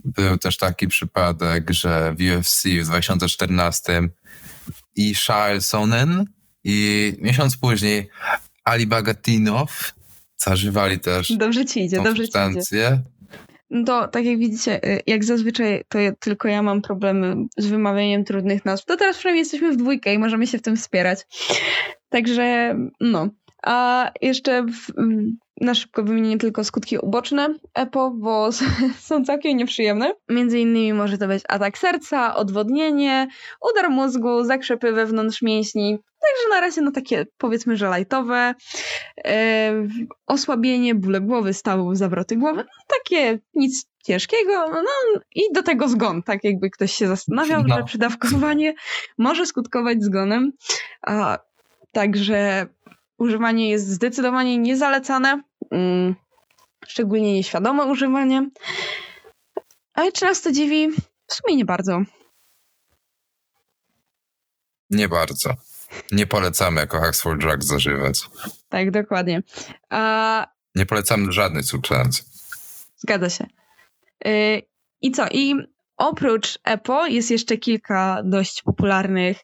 Był 0.06 0.38
też 0.38 0.58
taki 0.58 0.88
przypadek, 0.88 1.72
że 1.72 2.16
w 2.18 2.22
UFC 2.22 2.64
w 2.66 2.86
2014 2.86 4.10
i 4.96 5.16
Charles 5.16 5.66
Sonnen 5.66 6.26
i 6.64 7.14
miesiąc 7.20 7.58
później 7.58 8.10
Ali 8.64 8.88
Bagatinow 8.88 9.94
zażywali 10.38 11.00
też 11.00 11.32
Dobrze 11.38 11.66
ci 11.66 11.84
idzie, 11.86 11.98
dobrze 12.04 12.24
ci 12.24 12.30
idzie. 12.30 13.02
No 13.70 13.86
to 13.86 14.08
tak 14.08 14.26
jak 14.26 14.38
widzicie, 14.38 14.86
y, 14.86 15.02
jak 15.08 15.24
zazwyczaj 15.24 15.84
to 15.90 16.00
ja, 16.00 16.12
tylko 16.16 16.48
ja 16.48 16.62
mam 16.62 16.82
problemy 16.82 17.36
z 17.58 17.66
wymawianiem 17.66 18.24
trudnych 18.24 18.66
nazw, 18.66 18.86
to 18.86 18.98
teraz 18.98 19.18
przynajmniej 19.18 19.42
jesteśmy 19.42 19.72
w 19.72 19.78
dwójkę 19.78 20.14
i 20.14 20.20
możemy 20.20 20.48
się 20.48 20.58
w 20.58 20.62
tym 20.62 20.76
wspierać. 20.76 21.20
Także 22.10 22.76
no. 23.00 23.30
A 23.64 24.12
jeszcze 24.22 24.64
w, 24.64 24.98
mm, 24.98 25.38
na 25.62 25.74
szybko 25.74 26.04
wymienię 26.04 26.38
tylko 26.38 26.64
skutki 26.64 26.98
uboczne 26.98 27.56
EPO, 27.74 28.12
bo 28.12 28.50
są 29.08 29.26
całkiem 29.26 29.58
nieprzyjemne. 29.58 30.14
Między 30.30 30.60
innymi 30.60 30.94
może 30.94 31.18
to 31.18 31.28
być 31.28 31.44
atak 31.50 31.78
serca, 31.78 32.36
odwodnienie, 32.36 33.28
udar 33.72 33.90
mózgu, 33.90 34.44
zakrzepy 34.44 34.92
wewnątrz 34.92 35.42
mięśni. 35.42 35.98
Także 35.98 36.50
na 36.50 36.62
razie 36.62 36.82
no 36.82 36.92
takie 36.92 37.26
powiedzmy, 37.38 37.78
że 37.78 37.90
lajtowe. 37.90 38.56
E, 39.26 39.74
osłabienie, 40.28 40.96
bóle 40.96 41.22
głowy, 41.22 41.54
stawów, 41.54 41.98
zawroty 41.98 42.36
głowy. 42.36 42.64
No, 42.64 42.96
takie 43.04 43.40
nic 43.54 43.86
ciężkiego. 44.04 44.70
No 44.70 45.22
i 45.36 45.42
do 45.54 45.64
tego 45.64 45.88
zgon, 45.88 46.24
tak 46.24 46.44
jakby 46.44 46.70
ktoś 46.70 46.94
się 46.94 47.08
zastanawiał, 47.08 47.64
No. 47.68 47.76
że 47.78 47.84
przydawkowanie 47.84 48.74
może 49.18 49.46
skutkować 49.46 50.04
zgonem. 50.04 50.52
A, 51.02 51.40
także 51.92 52.68
używanie 53.20 53.70
jest 53.70 53.88
zdecydowanie 53.88 54.58
niezalecane. 54.58 55.44
Mm, 55.72 56.16
szczególnie 56.88 57.34
nieświadome 57.34 57.86
używanie. 57.86 58.50
Ale 59.94 60.12
czy 60.12 60.26
nas 60.26 60.42
to 60.42 60.52
dziwi? 60.52 60.92
W 61.28 61.34
sumie 61.34 61.56
nie 61.56 61.66
bardzo. 61.66 62.02
Nie 64.90 65.08
bardzo. 65.08 65.54
Nie 66.12 66.28
polecamy 66.28 66.82
jako 66.82 67.00
Hacks 67.00 67.22
for 67.22 67.38
Drugs 67.38 67.66
zażywać. 67.66 68.20
Tak, 68.70 68.92
dokładnie. 68.92 69.44
A 69.90 70.48
Nie 70.76 70.86
polecamy 70.86 71.32
żadnej 71.32 71.64
substancji. 71.64 72.24
Zgadza 72.98 73.30
się. 73.30 73.48
Yy, 74.26 74.62
I 75.02 75.12
co? 75.12 75.26
I 75.32 75.56
oprócz 75.98 76.60
EPO 76.64 77.08
jest 77.08 77.32
jeszcze 77.32 77.58
kilka 77.58 78.22
dość 78.24 78.62
popularnych 78.62 79.38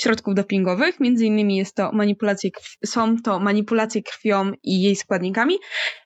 środków 0.00 0.34
dopingowych. 0.34 1.00
Między 1.00 1.26
innymi 1.26 1.56
jest 1.56 1.74
to 1.74 1.92
manipulacje 1.92 2.50
są 2.84 3.16
to 3.22 3.40
manipulacje 3.40 4.02
krwią 4.02 4.52
i 4.62 4.82
jej 4.82 4.96
składnikami. 4.96 5.54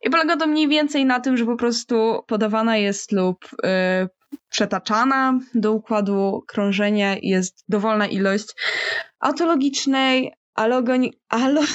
I 0.02 0.10
polega 0.10 0.36
to 0.36 0.46
mniej 0.46 0.68
więcej 0.68 1.04
na 1.04 1.20
tym, 1.20 1.36
że 1.36 1.46
po 1.46 1.56
prostu 1.56 2.22
podawana 2.26 2.76
jest 2.76 3.12
lub 3.12 3.36
yy, 3.62 4.08
przetaczana 4.50 5.38
do 5.54 5.72
układu 5.72 6.44
krążenia 6.46 7.16
jest 7.22 7.64
dowolna 7.68 8.06
ilość 8.06 8.46
autologicznej, 9.20 10.32
alogoni... 10.54 11.12
Alo... 11.28 11.62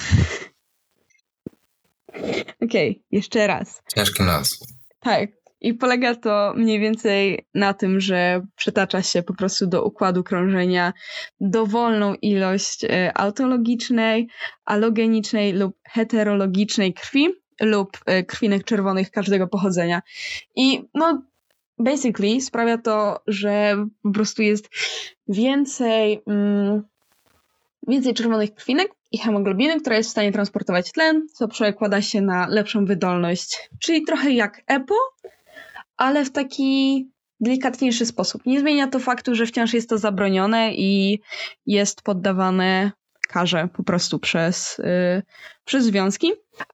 Okej, 2.65 3.03
jeszcze 3.11 3.47
raz. 3.47 3.81
Ciężki 3.95 4.23
nas. 4.23 4.59
Tak. 4.99 5.38
I 5.61 5.73
polega 5.73 6.15
to 6.15 6.53
mniej 6.55 6.79
więcej 6.79 7.45
na 7.53 7.73
tym, 7.73 7.99
że 7.99 8.41
przetacza 8.55 9.01
się 9.01 9.23
po 9.23 9.33
prostu 9.33 9.67
do 9.67 9.83
układu 9.83 10.23
krążenia 10.23 10.93
dowolną 11.39 12.13
ilość 12.13 12.83
e, 12.83 13.17
autologicznej, 13.17 14.27
alogenicznej 14.65 15.53
lub 15.53 15.75
heterologicznej 15.83 16.93
krwi 16.93 17.27
lub 17.61 17.97
e, 18.05 18.23
krwinek 18.23 18.63
czerwonych 18.63 19.11
każdego 19.11 19.47
pochodzenia. 19.47 20.01
I 20.55 20.83
no, 20.93 21.21
basically 21.79 22.41
sprawia 22.41 22.77
to, 22.77 23.19
że 23.27 23.85
po 24.03 24.11
prostu 24.11 24.41
jest 24.41 24.69
więcej, 25.27 26.21
mm, 26.27 26.83
więcej 27.87 28.13
czerwonych 28.13 28.53
krwinek 28.53 28.91
i 29.11 29.17
hemoglobiny, 29.17 29.79
która 29.79 29.97
jest 29.97 30.09
w 30.09 30.11
stanie 30.11 30.31
transportować 30.31 30.91
tlen, 30.91 31.27
co 31.33 31.47
przekłada 31.47 32.01
się 32.01 32.21
na 32.21 32.47
lepszą 32.47 32.85
wydolność. 32.85 33.69
Czyli 33.79 34.03
trochę 34.03 34.31
jak 34.31 34.61
EPO, 34.67 34.95
ale 35.99 36.25
w 36.25 36.31
taki 36.31 37.07
delikatniejszy 37.39 38.05
sposób. 38.05 38.45
Nie 38.45 38.59
zmienia 38.59 38.87
to 38.87 38.99
faktu, 38.99 39.35
że 39.35 39.45
wciąż 39.45 39.73
jest 39.73 39.89
to 39.89 39.97
zabronione 39.97 40.73
i 40.73 41.19
jest 41.65 42.01
poddawane 42.01 42.91
karze 43.29 43.69
po 43.73 43.83
prostu 43.83 44.19
przez, 44.19 44.79
y, 44.79 45.23
przez 45.65 45.85
związki. 45.85 46.31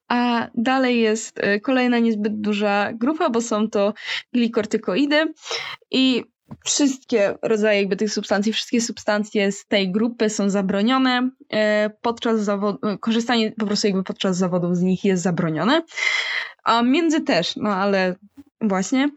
A 0.08 0.48
dalej 0.56 1.02
jest 1.02 1.40
y, 1.40 1.60
kolejna 1.60 2.00
niezbyt 2.00 2.42
duża 2.42 2.94
grupa, 2.94 3.30
bo 3.30 3.42
są 3.42 3.70
to 3.70 3.94
glikortykoidy 4.34 5.34
i 5.92 6.24
wszystkie 6.66 7.36
rodzaje 7.42 7.80
jakby 7.80 7.96
tych 7.96 8.14
substancji, 8.14 8.54
wszystkie 8.54 8.82
substancje 8.82 9.52
z 9.52 9.66
tej 9.66 9.92
grupy 9.92 10.30
są 10.30 10.50
zabronione. 10.50 11.30
e, 11.54 11.90
Podczas 12.02 12.42
zawodu, 12.42 12.80
korzystanie 13.00 13.52
po 13.52 13.66
prostu 13.66 13.88
jakby 13.88 14.04
podczas 14.04 14.38
zawodów 14.38 14.78
z 14.78 14.82
nich 14.82 15.04
jest 15.06 15.24
zabronione. 15.24 15.82
A 16.64 16.82
między 16.82 17.22
też, 17.22 17.56
no 17.56 17.70
ale 17.70 18.16
właśnie. 18.62 19.10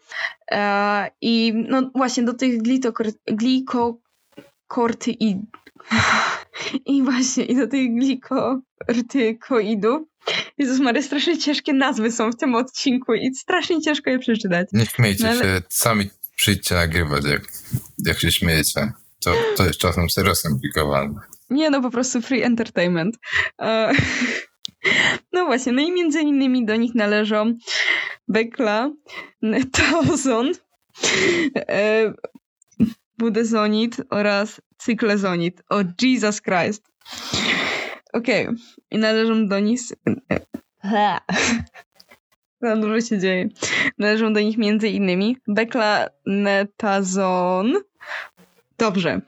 E, 0.51 1.11
I 1.21 1.53
no 1.69 1.91
właśnie 1.95 2.23
do 2.23 2.35
tych 2.35 2.63
glitokor- 2.63 3.13
glikokortyi 3.27 5.43
i 6.87 7.03
właśnie 7.03 7.45
i 7.45 7.57
do 7.57 7.67
tych 7.69 7.95
glikortykoidów 7.95 10.03
Jezus 10.59 10.81
Maria, 10.81 11.03
strasznie 11.03 11.39
ciężkie 11.39 11.73
nazwy 11.73 12.13
są 12.13 12.31
w 12.31 12.37
tym 12.37 12.55
odcinku 12.55 13.15
i 13.15 13.35
strasznie 13.35 13.81
ciężko 13.81 14.11
je 14.11 14.19
przeczytać. 14.19 14.69
Nie 14.73 14.87
śmiejcie 14.87 15.25
No 15.25 15.31
ale- 15.31 15.41
się, 15.43 15.63
sami 15.69 16.11
przyjdźcie 16.39 16.75
nagrywać, 16.75 17.25
jak, 17.25 17.43
jak 18.07 18.21
się 18.21 18.33
śmiejecie. 18.33 18.93
To, 19.25 19.35
to 19.57 19.67
jest 19.67 19.79
czasem 19.79 20.11
serio 20.11 20.35
skomplikowane. 20.35 21.15
Nie, 21.51 21.71
no 21.71 21.83
po 21.83 21.91
prostu 21.91 22.23
free 22.23 22.43
entertainment. 22.43 23.17
E, 23.61 23.93
No 25.33 25.47
właśnie, 25.47 25.73
no 25.73 25.83
i 25.83 25.93
między 25.93 26.21
innymi 26.21 26.67
do 26.67 26.77
nich 26.77 26.95
należą 26.95 27.55
Bekla, 28.29 28.91
Taozon, 29.73 30.53
e, 31.57 32.13
Budezonit 33.19 33.97
oraz 34.11 34.61
Cyklezonit. 34.79 35.63
O 35.71 35.77
Jesus 36.03 36.43
Christ. 36.43 36.83
Okej, 38.13 38.49
i 38.91 38.99
należą 38.99 39.49
do 39.49 39.59
nich... 39.61 39.81
Za 42.61 42.77
dużo 42.77 43.01
się 43.01 43.19
dzieje. 43.19 43.49
Należą 43.99 44.33
do 44.33 44.41
nich 44.41 44.59
między 44.59 44.89
innymi 44.89 45.37
Beklanetazon, 45.49 47.75
dobrze, 48.79 49.21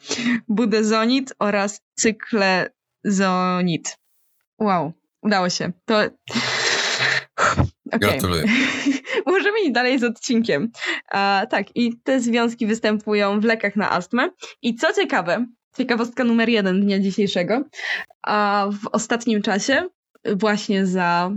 Budezonit 0.49 1.35
oraz 1.39 1.81
Cyklezonit. 1.95 3.99
Wow, 4.59 4.93
udało 5.23 5.51
się. 5.51 5.73
To... 5.85 5.99
Okej. 7.93 8.01
Gratuluję. 8.01 8.45
Możemy 9.27 9.61
iść 9.61 9.73
dalej 9.73 9.99
z 9.99 10.05
odcinkiem. 10.05 10.71
A, 11.11 11.47
tak, 11.51 11.77
i 11.77 11.97
te 12.05 12.21
związki 12.21 12.67
występują 12.67 13.41
w 13.41 13.45
lekach 13.45 13.77
na 13.77 13.91
astmę. 13.91 14.31
I 14.63 14.75
co 14.75 14.93
ciekawe, 14.93 15.47
ciekawostka 15.77 16.25
numer 16.25 16.49
jeden 16.49 16.81
dnia 16.81 17.01
dzisiejszego, 17.01 17.65
a 18.23 18.69
w 18.83 18.87
ostatnim 18.93 19.43
czasie 19.43 19.89
właśnie 20.25 20.87
za 20.87 21.31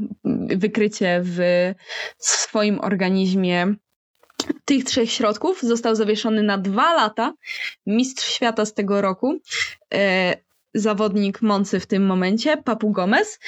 wykrycie 0.48 1.22
w 1.24 1.74
swoim 2.18 2.80
organizmie 2.80 3.76
tych 4.66 4.84
trzech 4.84 5.12
środków 5.12 5.62
został 5.62 5.96
zawieszony 5.96 6.44
na 6.44 6.58
dwa 6.58 6.94
lata 6.94 7.34
mistrz 7.86 8.34
świata 8.34 8.66
z 8.66 8.74
tego 8.74 9.02
roku, 9.02 9.40
e, 9.94 10.36
zawodnik 10.74 11.42
Moncy 11.42 11.80
w 11.80 11.86
tym 11.86 12.06
momencie, 12.06 12.58
Papu 12.58 12.92
Gomez. 12.92 13.40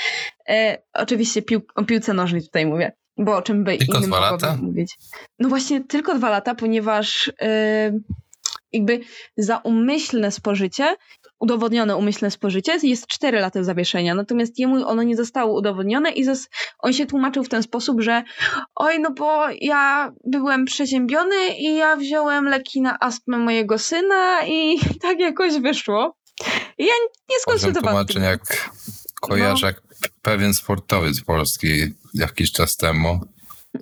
E, 0.50 0.77
oczywiście 0.94 1.42
pił, 1.42 1.62
o 1.75 1.84
piłce 1.84 2.13
nożnej 2.13 2.42
tutaj 2.42 2.65
mówię, 2.65 2.92
bo 3.18 3.38
o 3.38 3.42
czym 3.42 3.63
by 3.63 3.77
Tylko 3.77 3.98
innym 3.98 4.10
dwa 4.10 4.20
lata? 4.20 4.58
mówić. 4.62 4.98
No 5.39 5.50
właśnie 5.50 5.84
tylko 5.84 6.15
dwa 6.15 6.30
lata, 6.30 6.56
ponieważ 6.56 7.32
e, 7.42 7.92
jakby 8.75 9.00
za 9.38 9.58
umyślne 9.58 10.32
spożycie 10.32 10.96
udowodnione 11.39 11.96
umyślne 11.96 12.32
spożycie 12.32 12.77
jest 12.84 13.08
4 13.08 13.39
lata 13.39 13.63
zawieszenia, 13.63 14.15
natomiast 14.15 14.60
jemu 14.60 14.88
ono 14.88 15.03
nie 15.03 15.15
zostało 15.15 15.58
udowodnione 15.60 16.12
i 16.12 16.25
zas- 16.25 16.48
on 16.79 16.94
się 16.94 17.05
tłumaczył 17.05 17.44
w 17.44 17.50
ten 17.50 17.63
sposób, 17.63 18.01
że 18.01 18.24
oj, 18.75 19.00
no 19.00 19.12
bo 19.12 19.46
ja 19.62 20.12
byłem 20.25 20.65
przeziębiony 20.65 21.36
i 21.60 21.75
ja 21.75 21.96
wziąłem 21.96 22.46
leki 22.46 22.82
na 22.82 22.98
astmę 23.00 23.38
mojego 23.38 23.77
syna 23.79 24.46
i 24.48 24.79
tak 25.01 25.20
jakoś 25.20 25.60
wyszło. 25.60 26.17
I 26.77 26.86
ja 26.86 26.94
nie 27.29 27.39
skonsultowałam 27.39 28.05
tłumaczeń 28.05 28.24
jak 28.24 28.70
kojarzę, 29.22 29.67
jak 29.67 29.82
pewien 30.22 30.53
sportowiec 30.53 31.22
polski 31.22 31.67
jakiś 32.13 32.51
czas 32.51 32.77
temu, 32.77 33.20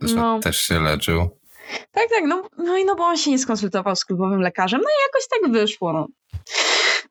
że 0.01 0.15
No. 0.15 0.39
też 0.39 0.61
się 0.61 0.79
leczył. 0.79 1.29
Tak, 1.91 2.09
tak, 2.09 2.23
no, 2.27 2.47
no 2.57 2.77
i 2.77 2.85
no 2.85 2.95
bo 2.95 3.03
on 3.03 3.17
się 3.17 3.31
nie 3.31 3.39
skonsultował 3.39 3.95
z 3.95 4.05
klubowym 4.05 4.41
lekarzem, 4.41 4.81
no 4.83 4.87
i 4.89 4.99
jakoś 5.07 5.27
tak 5.27 5.51
wyszło, 5.51 5.93
no. 5.93 6.07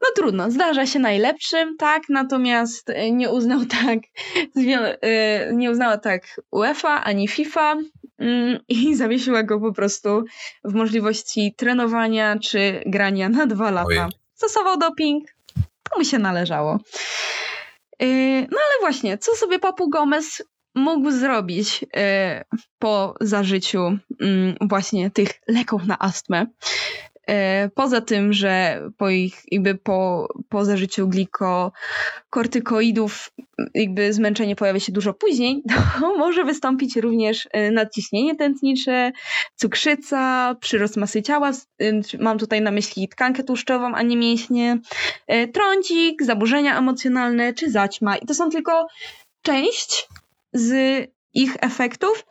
No 0.03 0.09
trudno, 0.17 0.51
zdarza 0.51 0.87
się 0.87 0.99
najlepszym, 0.99 1.77
tak, 1.77 2.03
natomiast 2.09 2.91
e, 2.91 3.11
nie 3.11 3.31
uznał 3.31 3.61
tak, 3.85 3.99
e, 5.03 5.53
nie 5.55 5.71
uznała 5.71 5.99
tak 5.99 6.41
UEFA 6.51 7.05
ani 7.05 7.29
FIFA 7.29 7.77
mm, 8.19 8.59
i 8.69 8.95
zawiesiła 8.97 9.43
go 9.43 9.61
po 9.61 9.73
prostu 9.73 10.25
w 10.65 10.75
możliwości 10.75 11.55
trenowania 11.57 12.39
czy 12.39 12.83
grania 12.87 13.29
na 13.29 13.47
dwa 13.47 13.71
lata. 13.71 13.87
Ojej. 13.87 14.03
Stosował 14.35 14.79
doping, 14.79 15.25
to 15.91 15.99
mu 15.99 16.05
się 16.05 16.19
należało. 16.19 16.79
E, 17.99 18.07
No 18.41 18.59
ale 18.67 18.81
właśnie, 18.81 19.19
co 19.19 19.37
sobie 19.37 19.59
Papu 19.59 19.89
Gomez 19.89 20.43
mógł 20.75 21.11
zrobić 21.11 21.85
e, 21.97 22.45
po 22.79 23.15
zażyciu 23.21 23.99
mm, 24.21 24.57
właśnie 24.61 25.11
tych 25.11 25.29
leków 25.49 25.87
na 25.87 25.99
astmę. 25.99 26.47
E, 27.29 27.71
poza 27.75 28.01
tym, 28.01 28.33
że 28.33 28.83
po 28.97 29.11
ich, 29.11 29.43
jakby 29.51 29.75
po, 29.75 30.29
po 30.49 30.65
zażyciu 30.65 31.09
glikokortykoidów 31.09 33.31
jakby 33.75 34.13
zmęczenie 34.13 34.57
pojawia 34.57 34.81
się 34.81 34.93
dużo 34.93 35.15
później, 35.15 35.63
to 36.01 36.19
może 36.19 36.45
wystąpić 36.45 36.97
również 36.97 37.49
e, 37.53 37.71
nadciśnienie 37.71 38.37
tętnicze, 38.37 39.13
cukrzyca, 39.57 40.57
przyrost 40.61 40.97
masy 40.97 41.23
ciała, 41.23 41.51
mam 42.21 42.39
tutaj 42.39 42.61
na 42.61 42.71
myśli 42.71 43.09
tkankę 43.09 43.45
tłuszczową, 43.45 43.95
a 43.95 44.03
nie 44.03 44.17
mięśnie, 44.17 44.79
trądzik, 45.53 46.23
zaburzenia 46.23 46.79
emocjonalne 46.79 47.55
czy 47.55 47.71
zaćma. 47.71 48.17
I 48.17 48.27
to 48.27 48.35
są 48.35 48.51
tylko 48.51 48.87
część 49.43 50.09
z 50.53 50.73
ich 51.35 51.57
efektów, 51.61 52.25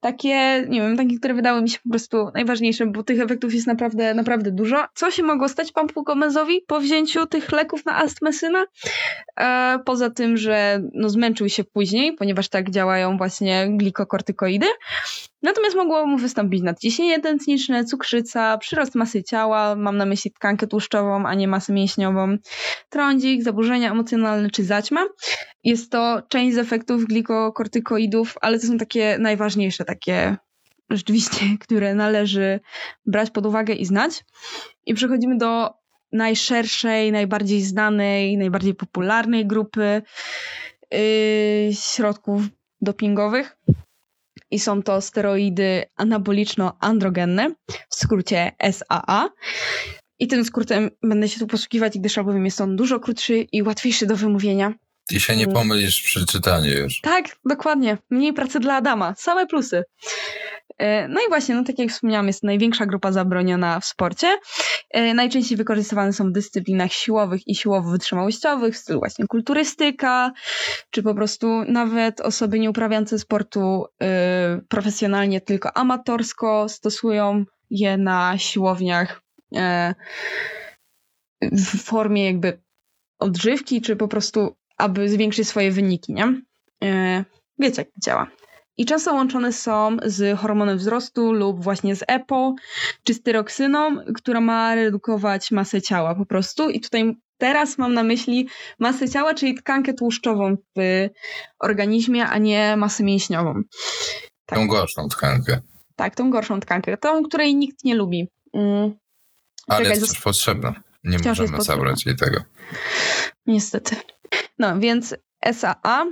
takie, 0.00 0.64
nie 0.68 0.80
wiem, 0.80 0.96
takie, 0.96 1.18
które 1.18 1.34
wydały 1.34 1.62
mi 1.62 1.70
się 1.70 1.78
po 1.84 1.90
prostu 1.90 2.30
najważniejsze, 2.34 2.86
bo 2.86 3.02
tych 3.02 3.20
efektów 3.20 3.54
jest 3.54 3.66
naprawdę, 3.66 4.14
naprawdę 4.14 4.50
dużo. 4.50 4.84
Co 4.94 5.10
się 5.10 5.22
mogło 5.22 5.48
stać 5.48 5.72
Pampu 5.72 6.02
Gomezowi 6.02 6.62
po 6.66 6.80
wzięciu 6.80 7.26
tych 7.26 7.52
leków 7.52 7.84
na 7.86 7.96
astmę 7.96 8.32
syna? 8.32 8.64
E, 9.40 9.78
poza 9.84 10.10
tym, 10.10 10.36
że 10.36 10.80
no, 10.92 11.08
zmęczył 11.08 11.48
się 11.48 11.64
później, 11.64 12.12
ponieważ 12.12 12.48
tak 12.48 12.70
działają 12.70 13.16
właśnie 13.16 13.68
glikokortykoidy. 13.70 14.66
Natomiast 15.42 15.76
mogło 15.76 16.06
mu 16.06 16.18
wystąpić 16.18 16.62
nadciśnienie 16.62 17.20
tętniczne, 17.20 17.84
cukrzyca, 17.84 18.58
przyrost 18.58 18.94
masy 18.94 19.22
ciała, 19.22 19.76
mam 19.76 19.96
na 19.96 20.06
myśli 20.06 20.30
tkankę 20.30 20.66
tłuszczową, 20.66 21.26
a 21.26 21.34
nie 21.34 21.48
masę 21.48 21.72
mięśniową, 21.72 22.36
trądzik, 22.88 23.42
zaburzenia 23.42 23.90
emocjonalne 23.90 24.50
czy 24.50 24.64
zaćma. 24.64 25.04
Jest 25.66 25.90
to 25.90 26.22
część 26.28 26.54
z 26.54 26.58
efektów 26.58 27.04
glikokortykoidów, 27.04 28.34
ale 28.40 28.58
to 28.58 28.66
są 28.66 28.78
takie 28.78 29.18
najważniejsze, 29.18 29.84
takie 29.84 30.36
rzeczywiście, 30.90 31.40
które 31.64 31.94
należy 31.94 32.60
brać 33.06 33.30
pod 33.30 33.46
uwagę 33.46 33.74
i 33.74 33.84
znać. 33.84 34.24
I 34.86 34.94
przechodzimy 34.94 35.36
do 35.36 35.70
najszerszej, 36.12 37.12
najbardziej 37.12 37.62
znanej, 37.62 38.36
najbardziej 38.36 38.74
popularnej 38.74 39.46
grupy 39.46 40.02
yy, 40.92 41.00
środków 41.72 42.42
dopingowych 42.80 43.56
i 44.50 44.58
są 44.58 44.82
to 44.82 45.00
steroidy 45.00 45.84
anaboliczno-androgenne, 45.96 47.54
w 47.90 47.94
skrócie 47.94 48.52
SAA. 48.72 49.28
I 50.18 50.28
tym 50.28 50.44
skrótem 50.44 50.90
będę 51.02 51.28
się 51.28 51.40
tu 51.40 51.46
posługiwać, 51.46 51.98
gdyż 51.98 52.18
albowiem 52.18 52.44
jest 52.44 52.60
on 52.60 52.76
dużo 52.76 53.00
krótszy 53.00 53.46
i 53.52 53.62
łatwiejszy 53.62 54.06
do 54.06 54.16
wymówienia. 54.16 54.74
I 55.10 55.20
się 55.20 55.36
nie 55.36 55.44
mm. 55.44 55.54
pomylisz 55.54 56.02
przy 56.02 56.26
czytaniu 56.26 56.70
już. 56.70 57.00
Tak, 57.00 57.36
dokładnie. 57.44 57.98
Mniej 58.10 58.32
pracy 58.32 58.60
dla 58.60 58.74
Adama. 58.74 59.14
Same 59.18 59.46
plusy. 59.46 59.84
E, 60.78 61.08
no 61.08 61.20
i 61.20 61.28
właśnie, 61.28 61.54
no 61.54 61.64
tak 61.64 61.78
jak 61.78 61.90
wspomniałam, 61.90 62.26
jest 62.26 62.40
to 62.40 62.46
największa 62.46 62.86
grupa 62.86 63.12
zabroniona 63.12 63.80
w 63.80 63.84
sporcie. 63.84 64.38
E, 64.90 65.14
najczęściej 65.14 65.56
wykorzystywane 65.56 66.12
są 66.12 66.28
w 66.28 66.32
dyscyplinach 66.32 66.92
siłowych 66.92 67.48
i 67.48 67.54
siłowo-wytrzymałościowych, 67.54 68.74
w 68.74 68.78
stylu 68.78 68.98
właśnie 68.98 69.26
kulturystyka, 69.26 70.32
czy 70.90 71.02
po 71.02 71.14
prostu 71.14 71.64
nawet 71.68 72.20
osoby 72.20 72.58
nieuprawiające 72.58 73.18
sportu 73.18 73.84
e, 74.02 74.60
profesjonalnie, 74.68 75.40
tylko 75.40 75.76
amatorsko 75.76 76.68
stosują 76.68 77.44
je 77.70 77.96
na 77.96 78.38
siłowniach 78.38 79.22
w 81.42 81.82
formie 81.82 82.26
jakby 82.26 82.62
odżywki, 83.18 83.80
czy 83.80 83.96
po 83.96 84.08
prostu 84.08 84.56
aby 84.76 85.08
zwiększyć 85.08 85.48
swoje 85.48 85.70
wyniki, 85.72 86.12
nie? 86.12 86.42
Wiecie, 87.58 87.82
jak 87.82 87.88
to 87.88 88.00
działa 88.04 88.30
i 88.76 88.86
często 88.86 89.14
łączone 89.14 89.52
są 89.52 89.96
z 90.04 90.38
hormonem 90.38 90.78
wzrostu 90.78 91.32
lub 91.32 91.62
właśnie 91.62 91.96
z 91.96 92.04
EPO 92.08 92.54
czy 93.04 93.14
z 93.14 93.22
tyroksyną, 93.22 93.96
która 94.14 94.40
ma 94.40 94.74
redukować 94.74 95.50
masę 95.50 95.82
ciała 95.82 96.14
po 96.14 96.26
prostu. 96.26 96.70
I 96.70 96.80
tutaj 96.80 97.16
teraz 97.38 97.78
mam 97.78 97.94
na 97.94 98.02
myśli 98.02 98.48
masę 98.78 99.08
ciała, 99.08 99.34
czyli 99.34 99.54
tkankę 99.54 99.94
tłuszczową 99.94 100.56
w 100.76 101.08
organizmie, 101.58 102.26
a 102.26 102.38
nie 102.38 102.76
masę 102.76 103.04
mięśniową. 103.04 103.62
Tak. 104.46 104.58
Tą 104.58 104.66
gorszą 104.66 105.08
tkankę. 105.08 105.60
Tak, 105.96 106.14
tą 106.14 106.30
gorszą 106.30 106.60
tkankę, 106.60 106.96
tą, 106.96 107.22
której 107.22 107.56
nikt 107.56 107.84
nie 107.84 107.94
lubi. 107.94 108.28
Mm. 108.52 108.94
Ale 109.66 109.88
jest 109.88 110.04
wciąż 110.04 110.20
potrzebna. 110.20 110.74
Nie 111.04 111.18
możemy 111.18 111.62
zabrać 111.62 112.06
jej 112.06 112.16
tego. 112.16 112.40
Niestety. 113.46 113.96
No, 114.58 114.78
więc 114.78 115.16
SAA 115.52 116.04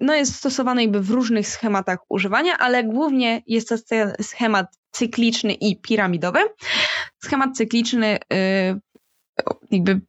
no 0.00 0.14
jest 0.14 0.34
stosowany 0.34 0.82
jakby 0.82 1.00
w 1.00 1.10
różnych 1.10 1.48
schematach 1.48 1.98
używania, 2.08 2.58
ale 2.58 2.84
głównie 2.84 3.42
jest 3.46 3.68
to 3.68 3.76
schemat 4.22 4.66
cykliczny 4.90 5.52
i 5.52 5.80
piramidowy. 5.80 6.38
Schemat 7.24 7.56
cykliczny 7.56 8.18
yy, 8.30 8.80
jakby 9.70 10.00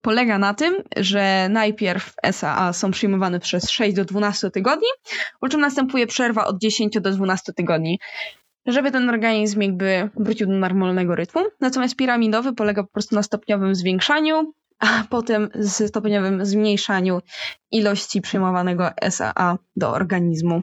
polega 0.00 0.38
na 0.38 0.54
tym, 0.54 0.76
że 0.96 1.48
najpierw 1.50 2.14
SAA 2.32 2.72
są 2.72 2.90
przyjmowane 2.90 3.40
przez 3.40 3.70
6 3.70 3.96
do 3.96 4.04
12 4.04 4.50
tygodni, 4.50 4.88
po 5.40 5.48
czym 5.48 5.60
następuje 5.60 6.06
przerwa 6.06 6.46
od 6.46 6.58
10 6.58 7.00
do 7.00 7.10
12 7.10 7.52
tygodni, 7.52 7.98
żeby 8.66 8.90
ten 8.90 9.08
organizm 9.08 9.60
jakby 9.60 10.10
wrócił 10.16 10.46
do 10.46 10.52
normalnego 10.52 11.14
rytmu. 11.14 11.44
Natomiast 11.60 11.96
piramidowy 11.96 12.52
polega 12.52 12.82
po 12.82 12.92
prostu 12.92 13.14
na 13.14 13.22
stopniowym 13.22 13.74
zwiększaniu 13.74 14.52
a 14.78 15.04
potem 15.10 15.50
z 15.54 15.88
stopniowym 15.88 16.46
zmniejszaniu 16.46 17.20
ilości 17.70 18.20
przyjmowanego 18.20 18.90
SAA 19.10 19.58
do 19.76 19.90
organizmu. 19.90 20.62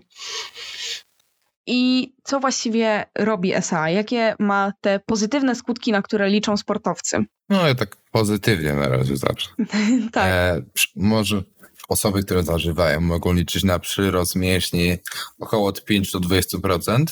I 1.67 2.13
co 2.23 2.39
właściwie 2.39 3.05
robi 3.15 3.53
SAA? 3.61 3.89
Jakie 3.89 4.35
ma 4.39 4.73
te 4.81 4.99
pozytywne 4.99 5.55
skutki, 5.55 5.91
na 5.91 6.01
które 6.01 6.29
liczą 6.29 6.57
sportowcy? 6.57 7.25
No 7.49 7.67
ja 7.67 7.75
tak 7.75 7.97
pozytywnie 8.11 8.73
na 8.73 8.87
razie 8.87 9.17
zacznę. 9.17 9.65
tak. 10.11 10.25
E, 10.25 10.61
może 10.95 11.43
osoby, 11.89 12.23
które 12.23 12.43
zażywają, 12.43 13.01
mogą 13.01 13.33
liczyć 13.33 13.63
na 13.63 13.79
przyrost 13.79 14.35
mięśni 14.35 14.97
około 15.39 15.67
od 15.67 15.85
5 15.85 16.11
do 16.11 16.19
20%. 16.19 17.05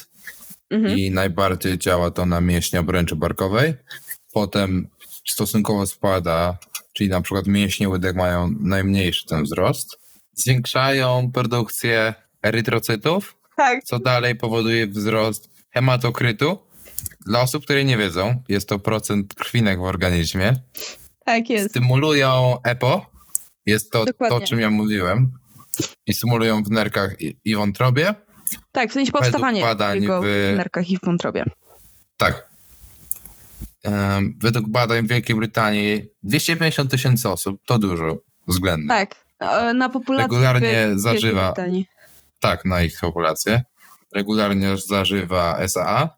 Mhm. 0.70 1.00
I 1.00 1.12
najbardziej 1.12 1.78
działa 1.78 2.12
to 2.12 2.26
na 2.26 2.42
mięśnie 2.42 2.80
obręczy 2.80 3.16
barkowej. 3.16 3.74
Potem 4.34 4.88
stosunkowo 5.28 5.88
spada 5.88 6.58
czyli 6.94 7.10
na 7.10 7.22
przykład 7.22 7.48
mięśnie 7.48 7.90
łydek 7.90 8.16
mają 8.16 8.56
najmniejszy 8.60 9.26
ten 9.26 9.44
wzrost, 9.44 9.98
zwiększają 10.34 11.32
produkcję 11.34 12.14
erytrocytów, 12.44 13.38
tak. 13.58 13.84
co 13.84 14.00
dalej 14.00 14.36
powoduje 14.36 14.88
wzrost 14.88 15.50
hematokrytu. 15.70 16.58
Dla 17.26 17.42
osób, 17.42 17.64
które 17.64 17.86
nie 17.86 17.98
wiedzą, 17.98 18.44
jest 18.50 18.70
to 18.70 18.80
procent 18.80 19.34
krwinek 19.34 19.80
w 19.80 19.84
organizmie. 19.84 20.54
Tak 21.26 21.50
jest. 21.50 21.70
Stymulują 21.70 22.58
EPO, 22.64 23.12
jest 23.66 23.92
to 23.92 24.06
Dokładnie. 24.06 24.38
to, 24.38 24.44
o 24.44 24.48
czym 24.48 24.60
ja 24.60 24.70
mówiłem, 24.70 25.32
i 26.08 26.14
stymulują 26.14 26.64
w 26.64 26.72
nerkach 26.72 27.22
i, 27.22 27.38
i 27.46 27.56
wątrobie. 27.56 28.16
Tak, 28.72 28.90
w 28.90 28.94
sensie 28.94 29.12
powstawanie 29.12 29.62
w 29.62 30.56
nerkach 30.58 30.90
i 30.90 30.98
w 30.98 31.02
wątrobie. 31.02 31.44
Tak. 32.18 32.53
Według 34.38 34.70
badań 34.70 35.06
w 35.06 35.10
Wielkiej 35.10 35.36
Brytanii 35.36 36.06
250 36.24 36.92
tysięcy 36.92 37.30
osób 37.30 37.62
to 37.66 37.80
dużo 37.80 38.18
względnie. 38.48 38.88
Tak, 38.88 39.26
na 39.76 39.90
populację 39.90 40.28
regularnie 40.28 40.90
zażywa. 40.96 41.54
Tak, 42.40 42.66
na 42.66 42.84
ich 42.84 43.00
populację. 43.02 43.64
Regularnie 44.16 44.78
zażywa 44.78 45.68
SAA. 45.68 46.10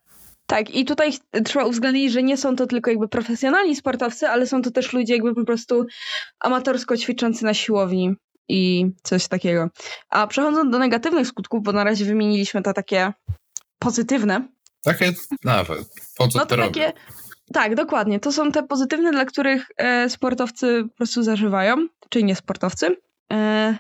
Tak, 0.48 0.70
i 0.70 0.86
tutaj 0.86 1.14
trzeba 1.46 1.66
uwzględnić, 1.66 2.12
że 2.12 2.24
nie 2.24 2.38
są 2.38 2.56
to 2.56 2.68
tylko 2.68 2.90
jakby 2.90 3.08
profesjonalni 3.08 3.76
sportowcy, 3.76 4.28
ale 4.28 4.48
są 4.48 4.62
to 4.62 4.72
też 4.72 4.94
ludzie 4.94 5.14
jakby 5.14 5.36
po 5.36 5.46
prostu 5.46 5.86
amatorsko 6.40 6.98
ćwiczący 6.98 7.46
na 7.46 7.54
siłowni 7.54 8.16
i 8.48 8.86
coś 9.04 9.28
takiego. 9.28 9.70
A 10.10 10.28
przechodząc 10.28 10.72
do 10.72 10.80
negatywnych 10.80 11.28
skutków, 11.28 11.64
bo 11.64 11.72
na 11.72 11.84
razie 11.84 12.06
wymieniliśmy 12.06 12.62
te 12.62 12.74
takie 12.74 13.14
pozytywne. 13.80 14.48
Takie 14.84 15.14
nawet. 15.44 15.80
Po 16.18 16.28
co 16.28 16.40
no 16.40 16.46
to, 16.46 16.56
to 16.56 16.62
takie, 16.62 16.94
tak, 17.54 17.76
dokładnie. 17.76 18.20
To 18.20 18.32
są 18.32 18.52
te 18.52 18.64
pozytywne, 18.64 19.12
dla 19.12 19.26
których 19.26 19.68
e, 19.78 20.10
sportowcy 20.10 20.84
po 20.90 20.98
prostu 20.98 21.24
zażywają, 21.24 21.88
czyli 22.10 22.26
nie 22.26 22.36
sportowcy. 22.36 22.98
E, 23.34 23.78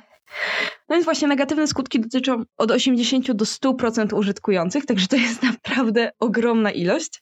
no 0.89 0.95
więc 0.95 1.05
właśnie 1.05 1.27
negatywne 1.27 1.67
skutki 1.67 1.99
dotyczą 1.99 2.43
od 2.57 2.71
80 2.71 3.31
do 3.31 3.45
100% 3.45 4.17
użytkujących, 4.17 4.85
także 4.85 5.07
to 5.07 5.15
jest 5.15 5.43
naprawdę 5.63 6.11
ogromna 6.19 6.71
ilość. 6.71 7.21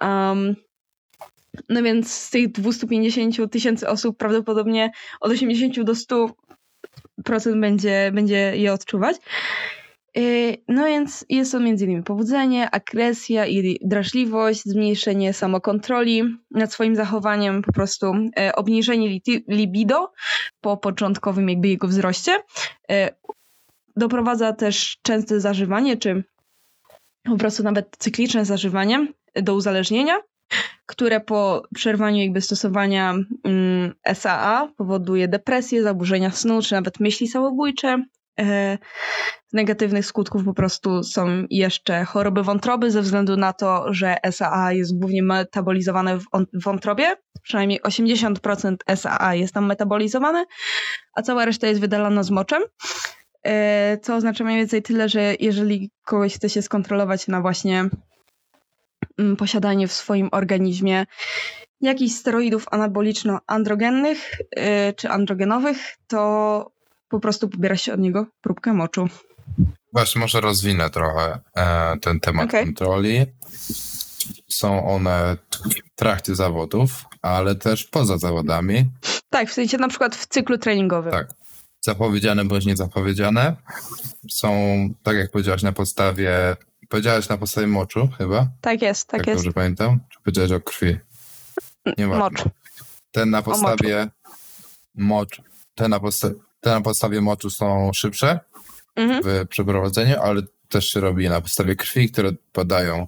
Um, 0.00 0.56
no 1.68 1.82
więc 1.82 2.12
z 2.12 2.30
tych 2.30 2.52
250 2.52 3.52
tysięcy 3.52 3.88
osób 3.88 4.18
prawdopodobnie 4.18 4.90
od 5.20 5.32
80 5.32 5.82
do 5.82 5.92
100% 5.92 7.60
będzie, 7.60 8.10
będzie 8.14 8.56
je 8.56 8.72
odczuwać. 8.72 9.16
Y, 10.16 10.56
no 10.68 10.84
więc 10.84 11.24
jest 11.28 11.52
to 11.52 11.58
m.in. 11.58 12.02
pobudzenie, 12.02 12.70
agresja 12.70 13.46
i 13.46 13.78
drażliwość, 13.82 14.62
zmniejszenie 14.64 15.32
samokontroli 15.32 16.22
nad 16.50 16.72
swoim 16.72 16.96
zachowaniem, 16.96 17.62
po 17.62 17.72
prostu 17.72 18.14
y, 18.14 18.54
obniżenie 18.54 19.20
libido 19.48 20.12
po 20.60 20.76
początkowym 20.76 21.48
jakby 21.48 21.68
jego 21.68 21.88
wzroście, 21.88 22.32
y, 22.92 23.08
doprowadza 23.96 24.52
też 24.52 24.98
częste 25.02 25.40
zażywanie, 25.40 25.96
czy 25.96 26.24
po 27.24 27.36
prostu 27.36 27.62
nawet 27.62 27.96
cykliczne 27.98 28.44
zażywanie 28.44 29.06
do 29.34 29.54
uzależnienia, 29.54 30.14
które 30.86 31.20
po 31.20 31.62
przerwaniu 31.74 32.22
jakby 32.22 32.40
stosowania 32.40 33.14
mm, 33.44 33.94
SAA 34.14 34.68
powoduje 34.76 35.28
depresję, 35.28 35.82
zaburzenia 35.82 36.30
snu, 36.30 36.62
czy 36.62 36.74
nawet 36.74 37.00
myśli 37.00 37.28
samobójcze. 37.28 38.04
E, 38.38 38.78
negatywnych 39.52 40.06
skutków 40.06 40.44
po 40.44 40.54
prostu 40.54 41.02
są 41.02 41.44
jeszcze 41.50 42.04
choroby 42.04 42.42
wątroby 42.42 42.90
ze 42.90 43.02
względu 43.02 43.36
na 43.36 43.52
to, 43.52 43.94
że 43.94 44.16
SAA 44.30 44.72
jest 44.72 44.98
głównie 44.98 45.22
metabolizowane 45.22 46.18
w 46.18 46.24
wątrobie. 46.52 47.14
Przynajmniej 47.42 47.80
80% 47.80 48.76
SAA 48.96 49.34
jest 49.34 49.54
tam 49.54 49.66
metabolizowane, 49.66 50.44
a 51.14 51.22
cała 51.22 51.44
reszta 51.44 51.66
jest 51.66 51.80
wydalana 51.80 52.22
z 52.22 52.30
moczem. 52.30 52.62
E, 53.46 53.98
co 54.02 54.16
oznacza 54.16 54.44
mniej 54.44 54.58
więcej 54.58 54.82
tyle, 54.82 55.08
że 55.08 55.34
jeżeli 55.40 55.90
kogoś 56.04 56.34
chce 56.34 56.48
się 56.48 56.62
skontrolować 56.62 57.28
na 57.28 57.40
właśnie 57.40 57.88
mm, 59.18 59.36
posiadanie 59.36 59.88
w 59.88 59.92
swoim 59.92 60.28
organizmie 60.32 61.06
jakichś 61.80 62.14
steroidów 62.14 62.66
anaboliczno-androgennych 62.70 64.36
e, 64.56 64.92
czy 64.92 65.08
androgenowych, 65.08 65.96
to 66.06 66.77
po 67.08 67.20
prostu 67.20 67.48
pobiera 67.48 67.76
się 67.76 67.92
od 67.92 68.00
niego 68.00 68.26
próbkę 68.40 68.72
moczu. 68.72 69.08
Właśnie, 69.92 70.20
może 70.20 70.40
rozwinę 70.40 70.90
trochę 70.90 71.40
e, 71.56 71.96
ten 72.00 72.20
temat 72.20 72.48
okay. 72.48 72.64
kontroli. 72.64 73.26
Są 74.48 74.88
one 74.88 75.36
w 75.52 75.94
trakcie 75.94 76.34
zawodów, 76.34 77.04
ale 77.22 77.54
też 77.54 77.84
poza 77.84 78.18
zawodami. 78.18 78.90
Tak, 79.30 79.50
w 79.50 79.52
sensie 79.52 79.78
na 79.78 79.88
przykład 79.88 80.16
w 80.16 80.26
cyklu 80.26 80.58
treningowym. 80.58 81.12
Tak. 81.12 81.28
Zapowiedziane 81.80 82.44
bądź 82.44 82.66
niezapowiedziane. 82.66 83.56
Są, 84.30 84.50
tak 85.02 85.16
jak 85.16 85.30
powiedziałaś, 85.30 85.62
na 85.62 85.72
podstawie. 85.72 86.56
Powiedziałaś 86.88 87.28
na 87.28 87.38
podstawie 87.38 87.66
moczu 87.66 88.08
chyba? 88.18 88.48
Tak 88.60 88.82
jest, 88.82 89.08
tak, 89.08 89.20
tak 89.20 89.26
jest. 89.26 89.38
Dobrze 89.38 89.52
pamiętam? 89.52 90.00
Czy 90.08 90.18
powiedziałaś 90.24 90.52
o 90.52 90.60
krwi? 90.60 90.96
Nie 91.98 92.06
Mocz. 92.06 92.44
Ten 93.12 93.30
na 93.30 93.42
podstawie 93.42 94.08
mocz. 94.94 95.42
Ten 95.74 95.90
na, 95.90 96.00
podsta 96.00 96.28
te 96.60 96.70
na 96.70 96.80
podstawie 96.80 97.20
moczu 97.20 97.50
są 97.50 97.90
szybsze 97.94 98.40
mhm. 98.96 99.22
w 99.24 99.48
przeprowadzeniu, 99.48 100.16
ale 100.22 100.42
też 100.68 100.88
się 100.88 101.00
robi 101.00 101.28
na 101.28 101.40
podstawie 101.40 101.76
krwi, 101.76 102.10
które 102.10 102.32
podają 102.52 103.06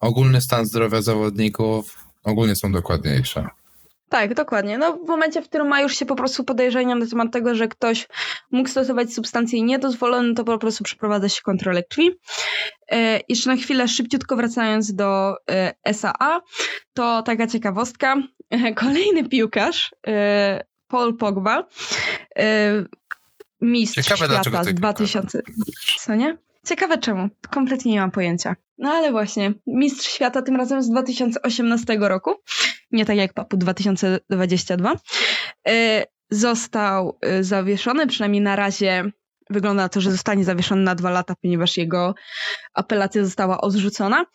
ogólny 0.00 0.40
stan 0.40 0.66
zdrowia 0.66 1.02
zawodników, 1.02 1.98
ogólnie 2.24 2.56
są 2.56 2.72
dokładniejsze. 2.72 3.48
Tak, 4.12 4.34
dokładnie. 4.34 4.78
No, 4.78 4.96
w 4.96 5.08
momencie, 5.08 5.42
w 5.42 5.48
którym 5.48 5.68
ma 5.68 5.80
już 5.80 5.96
się 5.96 6.06
po 6.06 6.16
prostu 6.16 6.44
podejrzenia 6.44 6.94
na 6.94 7.06
temat 7.06 7.32
tego, 7.32 7.54
że 7.54 7.68
ktoś 7.68 8.08
mógł 8.50 8.68
stosować 8.68 9.14
substancje 9.14 9.62
niedozwolone, 9.62 10.34
to 10.34 10.44
po 10.44 10.58
prostu 10.58 10.84
przeprowadza 10.84 11.28
się 11.28 11.42
kontrolę 11.42 11.82
krwi. 11.82 12.10
E, 12.90 13.20
jeszcze 13.28 13.50
na 13.50 13.56
chwilę 13.56 13.88
szybciutko 13.88 14.36
wracając 14.36 14.94
do 14.94 15.36
e, 15.50 15.94
SAA, 15.94 16.40
to 16.94 17.22
taka 17.22 17.46
ciekawostka. 17.46 18.16
E, 18.50 18.74
kolejny 18.74 19.28
piłkarz, 19.28 19.90
e, 20.06 20.64
Paul 20.88 21.16
Pogba, 21.16 21.68
mistrz 23.60 24.08
Ciekawe, 24.08 24.40
świata 24.42 24.64
z 24.64 24.74
2000... 24.74 25.42
Co 25.98 26.14
nie? 26.14 26.38
Ciekawe 26.66 26.98
czemu. 26.98 27.28
Kompletnie 27.50 27.92
nie 27.92 28.00
mam 28.00 28.10
pojęcia. 28.10 28.56
No 28.78 28.90
ale 28.90 29.12
właśnie, 29.12 29.52
mistrz 29.66 30.08
świata 30.08 30.42
tym 30.42 30.56
razem 30.56 30.82
z 30.82 30.90
2018 30.90 31.96
roku, 32.00 32.34
nie 32.90 33.04
tak 33.04 33.16
jak 33.16 33.32
Papu 33.32 33.56
2022, 33.56 34.92
e, 35.68 36.04
został 36.30 37.18
e, 37.20 37.44
zawieszony, 37.44 38.06
przynajmniej 38.06 38.42
na 38.42 38.56
razie 38.56 39.04
wygląda 39.50 39.82
na 39.82 39.88
to, 39.88 40.00
że 40.00 40.10
zostanie 40.10 40.44
zawieszony 40.44 40.82
na 40.82 40.94
dwa 40.94 41.10
lata, 41.10 41.34
ponieważ 41.42 41.76
jego 41.76 42.14
apelacja 42.74 43.24
została 43.24 43.60
odrzucona. 43.60 44.26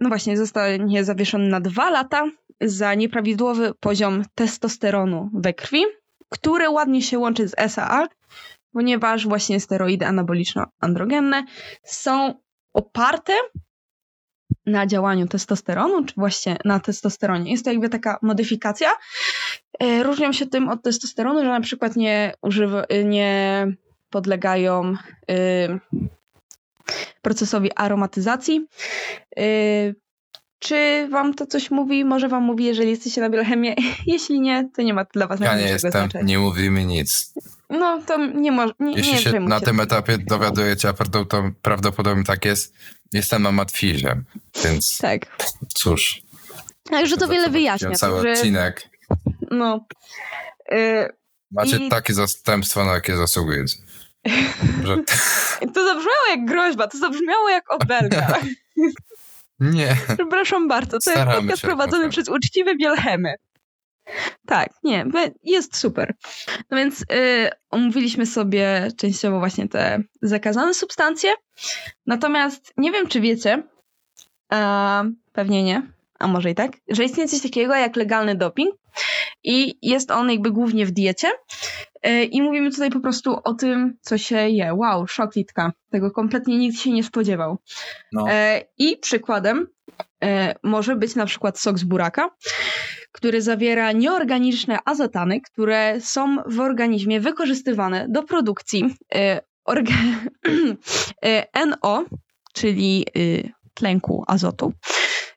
No 0.00 0.08
właśnie, 0.08 0.36
zostanie 0.36 1.04
zawieszony 1.04 1.48
na 1.48 1.60
dwa 1.60 1.90
lata 1.90 2.30
za 2.60 2.94
nieprawidłowy 2.94 3.72
poziom 3.80 4.24
testosteronu 4.34 5.30
we 5.34 5.54
krwi, 5.54 5.84
który 6.30 6.70
ładnie 6.70 7.02
się 7.02 7.18
łączy 7.18 7.48
z 7.48 7.72
SAA, 7.72 8.08
ponieważ 8.72 9.26
właśnie 9.26 9.60
steroidy 9.60 10.06
anaboliczno-androgenne 10.06 11.42
są 11.84 12.34
oparte 12.72 13.32
na 14.66 14.86
działaniu 14.86 15.28
testosteronu, 15.28 16.04
czy 16.04 16.14
właśnie 16.16 16.56
na 16.64 16.80
testosteronie. 16.80 17.50
Jest 17.50 17.64
to 17.64 17.70
jakby 17.70 17.88
taka 17.88 18.18
modyfikacja. 18.22 18.90
E, 19.80 20.02
różnią 20.02 20.32
się 20.32 20.46
tym 20.46 20.68
od 20.68 20.82
testosteronu, 20.82 21.40
że 21.40 21.48
na 21.48 21.60
przykład 21.60 21.96
nie, 21.96 22.34
używa, 22.42 22.84
nie 23.04 23.66
podlegają 24.10 24.94
y, 25.30 25.80
procesowi 27.22 27.70
aromatyzacji. 27.76 28.66
Y, 30.60 30.66
czy 30.66 31.08
wam 31.10 31.34
to 31.34 31.46
coś 31.46 31.70
mówi? 31.70 32.04
Może 32.04 32.28
wam 32.28 32.42
mówi, 32.42 32.64
jeżeli 32.64 32.90
jesteście 32.90 33.20
na 33.20 33.30
biochemię. 33.30 33.74
Jeśli 34.06 34.40
nie, 34.40 34.70
to 34.76 34.82
nie 34.82 34.94
ma 34.94 35.04
dla 35.04 35.26
was 35.26 35.40
Ja 35.40 35.56
nie 35.56 35.68
jestem, 35.68 35.90
znaczenia. 35.90 36.24
nie 36.24 36.38
mówi 36.38 36.70
mi 36.70 36.86
nic. 36.86 37.34
No 37.70 38.02
to 38.06 38.26
nie 38.26 38.52
może. 38.52 38.74
Nie, 38.80 38.96
Jeśli 38.96 39.12
nie 39.12 39.18
się 39.18 39.40
na 39.40 39.60
tym 39.60 39.80
etapie 39.80 40.18
dowiadujecie, 40.18 40.88
a 40.88 40.92
to 40.92 41.26
prawdopodobnie 41.62 42.24
tak 42.24 42.44
jest, 42.44 42.74
jestem 43.12 43.42
na 43.42 43.52
matwirze, 43.52 44.22
więc. 44.64 44.98
Tak. 44.98 45.26
Cóż. 45.74 46.22
Także 46.90 47.16
to 47.16 47.28
wiele 47.28 47.48
wyjaśnia. 47.48 47.90
Cały 47.90 48.22
że... 48.22 48.32
odcinek. 48.32 48.88
No. 49.50 49.86
Yy, 50.70 51.08
Macie 51.50 51.76
i... 51.76 51.88
takie 51.88 52.14
zastępstwo, 52.14 52.84
na 52.84 52.92
jakie 52.92 53.16
zasługujecie. 53.16 53.76
Że... 54.86 54.96
To 55.74 55.84
zabrzmiało 55.84 56.26
jak 56.30 56.44
groźba, 56.44 56.88
to 56.88 56.98
zabrzmiało 56.98 57.48
jak 57.48 57.72
obelga. 57.72 58.38
Nie. 59.60 59.96
Przepraszam 60.14 60.68
bardzo, 60.68 60.90
to 60.90 61.00
Staramy 61.00 61.30
jest 61.30 61.42
podcast 61.42 61.62
prowadzony 61.62 62.08
przez 62.08 62.28
uczciwe 62.28 62.76
bielchemy. 62.76 63.34
Tak, 64.46 64.68
nie, 64.84 65.06
jest 65.42 65.76
super. 65.76 66.14
No 66.70 66.76
więc 66.76 67.00
yy, 67.00 67.50
omówiliśmy 67.70 68.26
sobie 68.26 68.88
częściowo 68.96 69.38
właśnie 69.38 69.68
te 69.68 70.02
zakazane 70.22 70.74
substancje. 70.74 71.30
Natomiast 72.06 72.72
nie 72.76 72.92
wiem, 72.92 73.06
czy 73.08 73.20
wiecie, 73.20 73.62
a 74.50 75.04
pewnie 75.32 75.62
nie, 75.62 75.82
a 76.18 76.26
może 76.26 76.50
i 76.50 76.54
tak, 76.54 76.72
że 76.88 77.04
istnieje 77.04 77.28
coś 77.28 77.42
takiego 77.42 77.74
jak 77.74 77.96
legalny 77.96 78.34
doping 78.34 78.74
i 79.44 79.78
jest 79.82 80.10
on 80.10 80.30
jakby 80.30 80.50
głównie 80.50 80.86
w 80.86 80.90
diecie. 80.90 81.28
E, 82.02 82.24
I 82.24 82.42
mówimy 82.42 82.70
tutaj 82.70 82.90
po 82.90 83.00
prostu 83.00 83.36
o 83.44 83.54
tym, 83.54 83.96
co 84.00 84.18
się 84.18 84.36
je. 84.48 84.74
Wow, 84.74 85.06
szok 85.06 85.36
litka. 85.36 85.72
Tego 85.90 86.10
kompletnie 86.10 86.58
nikt 86.58 86.78
się 86.78 86.90
nie 86.90 87.04
spodziewał. 87.04 87.58
No. 88.12 88.30
E, 88.30 88.64
I 88.78 88.96
przykładem 88.96 89.66
e, 90.24 90.54
może 90.62 90.96
być 90.96 91.14
na 91.14 91.26
przykład 91.26 91.58
sok 91.58 91.78
z 91.78 91.84
buraka, 91.84 92.30
który 93.12 93.42
zawiera 93.42 93.92
nieorganiczne 93.92 94.78
azotany, 94.84 95.40
które 95.40 96.00
są 96.00 96.36
w 96.46 96.60
organizmie 96.60 97.20
wykorzystywane 97.20 98.06
do 98.08 98.22
produkcji 98.22 98.94
NO, 101.66 102.04
czyli 102.52 103.06
y, 103.16 103.52
tlenku 103.74 104.24
azotu. 104.26 104.72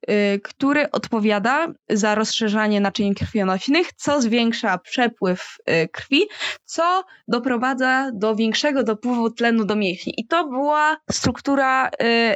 Y, 0.09 0.39
który 0.43 0.91
odpowiada 0.91 1.67
za 1.89 2.15
rozszerzanie 2.15 2.81
naczyń 2.81 3.15
krwionośnych, 3.15 3.93
co 3.93 4.21
zwiększa 4.21 4.77
przepływ 4.77 5.57
y, 5.69 5.87
krwi, 5.87 6.27
co 6.65 7.03
doprowadza 7.27 8.11
do 8.13 8.35
większego 8.35 8.83
dopływu 8.83 9.31
tlenu 9.31 9.65
do 9.65 9.75
mięśni. 9.75 10.13
I 10.17 10.27
to 10.27 10.47
była 10.47 10.97
struktura 11.11 11.89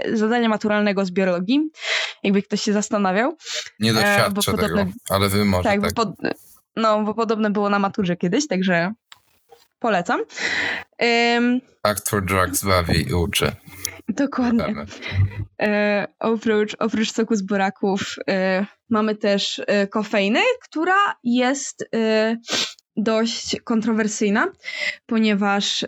y, 0.08 0.18
zadania 0.18 0.50
maturalnego 0.50 1.06
z 1.06 1.12
biologii, 1.12 1.70
jakby 2.24 2.42
ktoś 2.42 2.62
się 2.62 2.74
zastanawiał. 2.74 3.38
Nie 3.80 3.94
doświadczę 3.94 4.52
tego, 4.52 4.58
podobne, 4.58 4.92
ale 5.10 5.30
wy 5.30 5.46
może 5.46 5.64
tak. 5.64 5.82
tak. 5.82 5.94
Bo 5.94 6.06
pod, 6.06 6.16
no, 6.76 7.04
bo 7.04 7.14
podobne 7.14 7.50
było 7.50 7.70
na 7.70 7.80
maturze 7.80 8.16
kiedyś, 8.16 8.48
także 8.48 8.94
polecam. 9.80 10.22
Um, 11.00 11.62
Act 11.84 12.10
for 12.10 12.26
Drugs 12.26 12.66
bawi 12.66 13.10
i 13.10 13.14
uczy. 13.14 13.52
Dokładnie. 14.10 14.76
E, 15.62 16.08
oprócz, 16.20 16.76
oprócz 16.80 17.12
soku 17.12 17.36
z 17.36 17.42
buraków 17.42 18.16
e, 18.30 18.66
mamy 18.90 19.16
też 19.16 19.62
e, 19.68 19.88
kofeinę, 19.88 20.40
która 20.64 21.16
jest 21.24 21.86
e, 21.96 22.38
dość 22.98 23.62
kontrowersyjna, 23.64 24.48
ponieważ 25.06 25.84
e, 25.84 25.88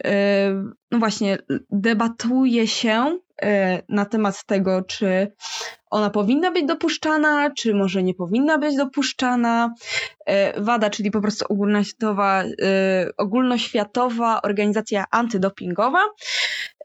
no 0.92 1.00
właśnie 1.00 1.38
debatuje 1.72 2.68
się 2.68 3.20
e, 3.42 3.82
na 3.90 4.06
temat 4.06 4.46
tego, 4.46 4.82
czy 4.82 5.32
ona 5.90 6.10
powinna 6.10 6.52
być 6.52 6.66
dopuszczana, 6.66 7.52
czy 7.58 7.74
może 7.74 8.04
nie 8.04 8.14
powinna 8.14 8.58
być 8.58 8.76
dopuszczana. 8.78 9.74
WADA, 10.58 10.90
czyli 10.90 11.12
po 11.12 11.22
prostu 11.22 11.46
ogólnoświatowa, 11.50 12.44
ogólnoświatowa 13.18 14.42
organizacja 14.42 15.06
antydopingowa, 15.12 16.00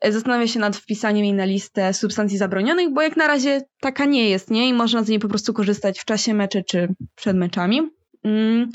zastanawia 0.04 0.46
się 0.46 0.60
nad 0.60 0.76
wpisaniem 0.76 1.24
jej 1.24 1.34
na 1.34 1.44
listę 1.44 1.94
substancji 1.94 2.38
zabronionych, 2.38 2.92
bo 2.92 3.02
jak 3.02 3.16
na 3.16 3.26
razie 3.26 3.62
taka 3.80 4.04
nie 4.04 4.30
jest, 4.30 4.50
nie? 4.50 4.68
I 4.68 4.74
można 4.74 5.02
z 5.02 5.08
niej 5.08 5.18
po 5.18 5.28
prostu 5.28 5.52
korzystać 5.52 6.00
w 6.00 6.04
czasie 6.04 6.34
meczy 6.34 6.64
czy 6.64 6.88
przed 7.14 7.36
meczami. 7.36 7.90
Mm, 8.24 8.70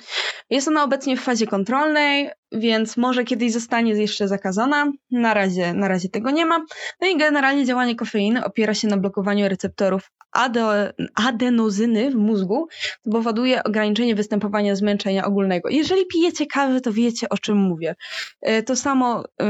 jest 0.49 0.67
ona 0.67 0.83
obecnie 0.83 1.17
w 1.17 1.21
fazie 1.21 1.47
kontrolnej, 1.47 2.29
więc 2.51 2.97
może 2.97 3.23
kiedyś 3.23 3.51
zostanie 3.51 3.93
jeszcze 3.93 4.27
zakazana. 4.27 4.91
Na 5.11 5.33
razie, 5.33 5.73
na 5.73 5.87
razie 5.87 6.09
tego 6.09 6.31
nie 6.31 6.45
ma. 6.45 6.65
No 7.01 7.07
i 7.07 7.17
generalnie 7.17 7.65
działanie 7.65 7.95
kofeiny 7.95 8.45
opiera 8.45 8.73
się 8.73 8.87
na 8.87 8.97
blokowaniu 8.97 9.49
receptorów 9.49 10.11
ade, 10.31 10.93
adenozyny 11.15 12.11
w 12.11 12.15
mózgu, 12.15 12.67
to 13.03 13.11
powoduje 13.11 13.63
ograniczenie 13.63 14.15
występowania 14.15 14.75
zmęczenia 14.75 15.25
ogólnego. 15.25 15.69
Jeżeli 15.69 16.05
pijecie 16.05 16.45
kawę, 16.45 16.81
to 16.81 16.93
wiecie 16.93 17.29
o 17.29 17.37
czym 17.37 17.57
mówię. 17.57 17.95
E, 18.41 18.63
to 18.63 18.75
samo 18.75 19.23
y, 19.23 19.45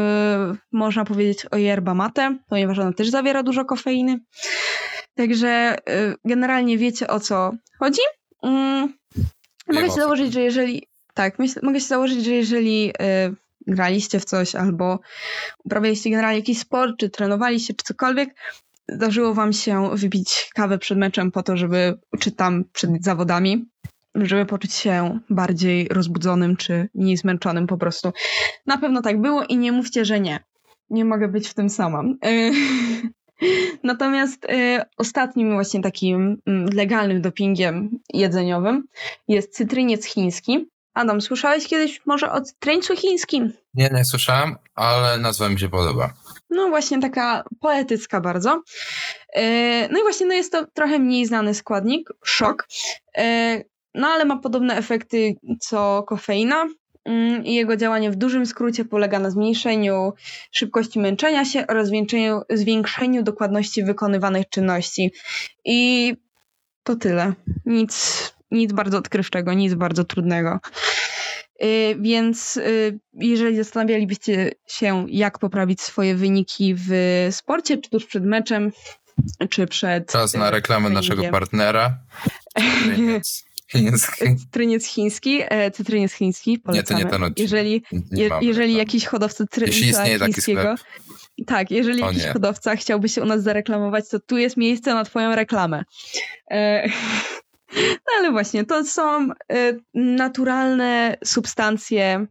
można 0.72 1.06
powiedzieć 1.06 1.46
o 1.52 1.58
yerba 1.58 1.94
mate, 1.94 2.38
ponieważ 2.50 2.80
ona 2.80 2.94
też 2.94 3.10
zawiera 3.10 3.44
dużo 3.44 3.66
kofeiny. 3.66 4.20
Także 5.16 5.78
y, 5.90 6.16
generalnie 6.26 6.78
wiecie 6.78 7.08
o 7.08 7.20
co 7.20 7.52
chodzi. 7.80 8.02
Mm, 8.44 8.94
mogę 9.68 9.86
się 9.88 9.92
założyć, 9.92 10.34
że 10.34 10.42
jeżeli. 10.42 10.88
Tak, 11.14 11.40
myśl, 11.40 11.60
mogę 11.64 11.80
się 11.80 11.88
założyć, 11.88 12.26
że 12.26 12.32
jeżeli 12.32 12.94
graliście 13.68 14.20
w 14.20 14.26
coś 14.26 14.56
albo 14.56 15.00
uprawialiście 15.66 16.10
generalnie 16.10 16.40
jakiś 16.40 16.60
sport, 16.60 16.96
czy 17.00 17.10
trenowaliście, 17.10 17.74
czy 17.74 17.84
cokolwiek, 17.84 18.36
zdarzyło 18.96 19.34
wam 19.34 19.54
się 19.54 19.90
wypić 19.94 20.50
kawę 20.56 20.78
przed 20.78 20.98
meczem 20.98 21.32
po 21.32 21.44
to, 21.44 21.58
żeby, 21.58 22.00
czy 22.20 22.32
tam 22.32 22.64
przed 22.74 23.04
zawodami, 23.04 23.66
żeby 24.16 24.46
poczuć 24.46 24.74
się 24.74 25.20
bardziej 25.30 25.88
rozbudzonym, 25.88 26.56
czy 26.58 26.90
mniej 26.96 27.18
zmęczonym 27.18 27.68
po 27.68 27.78
prostu. 27.78 28.12
Na 28.66 28.78
pewno 28.78 29.02
tak 29.02 29.22
było 29.22 29.44
i 29.44 29.58
nie 29.58 29.72
mówcie, 29.72 30.06
że 30.06 30.20
nie. 30.20 30.40
Nie 30.90 31.06
mogę 31.06 31.28
być 31.28 31.48
w 31.48 31.54
tym 31.54 31.70
sama. 31.70 32.04
Natomiast 33.84 34.46
y, 34.46 34.82
ostatnim 34.98 35.54
właśnie 35.54 35.82
takim 35.82 36.42
mm, 36.46 36.70
legalnym 36.74 37.22
dopingiem 37.22 37.90
jedzeniowym 38.14 38.84
jest 39.28 39.56
cytryniec 39.56 40.06
chiński. 40.06 40.70
Adam, 40.94 41.22
słyszałeś 41.22 41.68
kiedyś 41.68 42.02
może 42.06 42.32
o 42.32 42.42
cytryńcu 42.42 42.96
chińskim? 42.96 43.54
Nie, 43.74 43.90
nie 43.94 44.06
słyszałem, 44.06 44.56
ale 44.76 45.18
nazwa 45.18 45.50
mi 45.50 45.60
się 45.60 45.70
podoba. 45.70 46.14
No 46.50 46.70
właśnie 46.70 47.00
taka 47.00 47.44
poetycka 47.60 48.22
bardzo. 48.22 48.62
E, 49.34 49.42
no 49.92 50.00
i 50.00 50.02
właśnie 50.02 50.26
no 50.26 50.34
jest 50.34 50.52
to 50.52 50.66
trochę 50.74 51.00
mniej 51.00 51.26
znany 51.26 51.54
składnik, 51.54 52.10
szok. 52.24 52.68
E, 53.18 53.64
no 53.96 54.08
ale 54.08 54.26
ma 54.26 54.38
podobne 54.38 54.78
efekty 54.78 55.36
co 55.60 56.04
kofeina. 56.04 56.66
Mm, 57.06 57.46
I 57.46 57.54
jego 57.54 57.76
działanie 57.76 58.12
w 58.12 58.16
dużym 58.16 58.46
skrócie 58.46 58.86
polega 58.86 59.20
na 59.20 59.30
zmniejszeniu 59.30 60.14
szybkości 60.52 61.00
męczenia 61.00 61.46
się 61.46 61.68
oraz 61.68 61.88
zwiększeniu, 61.88 62.42
zwiększeniu 62.50 63.24
dokładności 63.24 63.84
wykonywanych 63.84 64.50
czynności. 64.50 65.12
I 65.66 66.14
to 66.84 66.96
tyle. 66.96 67.34
Nic, 67.66 68.34
nic 68.52 68.74
bardzo 68.74 68.98
odkrywczego, 68.98 69.54
nic 69.54 69.74
bardzo 69.74 70.04
trudnego. 70.04 70.60
Y, 71.64 71.96
więc 72.00 72.58
y, 72.58 73.00
jeżeli 73.14 73.58
zastanawialibyście 73.58 74.52
się, 74.68 75.06
jak 75.10 75.40
poprawić 75.40 75.82
swoje 75.82 76.16
wyniki 76.16 76.76
w 76.78 76.92
sporcie, 77.32 77.78
czy 77.78 77.90
tuż 77.90 78.06
przed 78.06 78.26
meczem, 78.26 78.72
czy 79.50 79.68
przed. 79.68 80.12
Czas 80.12 80.34
na 80.34 80.52
reklamę 80.52 80.90
naszego 80.90 81.24
partnera. 81.24 81.98
Chiński. 83.72 84.36
Cytryniec 84.38 84.86
chiński, 84.86 85.42
e, 85.50 85.72
cytryniec 85.72 86.14
chiński, 86.14 86.60
polecamy. 86.60 87.00
Nie, 87.00 87.06
to 87.06 87.06
nie 87.06 87.12
ten 87.12 87.24
odcinek. 87.24 87.40
Jeżeli, 87.40 87.84
je, 88.12 88.30
jeżeli 88.42 88.74
jakiś 88.74 89.06
hodowca 89.06 89.46
cytrynica 89.46 90.06
chińskiego... 90.06 90.76
Tak, 91.46 91.72
jeżeli 91.72 92.04
o 92.04 92.06
jakiś 92.06 92.24
nie. 92.24 92.34
hodowca 92.34 92.76
chciałby 92.76 93.10
się 93.10 93.22
u 93.22 93.26
nas 93.26 93.44
zareklamować, 93.44 94.10
to 94.10 94.20
tu 94.20 94.38
jest 94.38 94.58
miejsce 94.58 94.94
na 94.94 95.04
twoją 95.04 95.36
reklamę. 95.36 95.84
E, 96.52 96.90
no 97.76 98.12
ale 98.18 98.32
właśnie, 98.32 98.66
to 98.66 98.86
są 98.86 99.30
y, 99.54 99.80
naturalne 99.94 101.18
substancje 101.24 102.26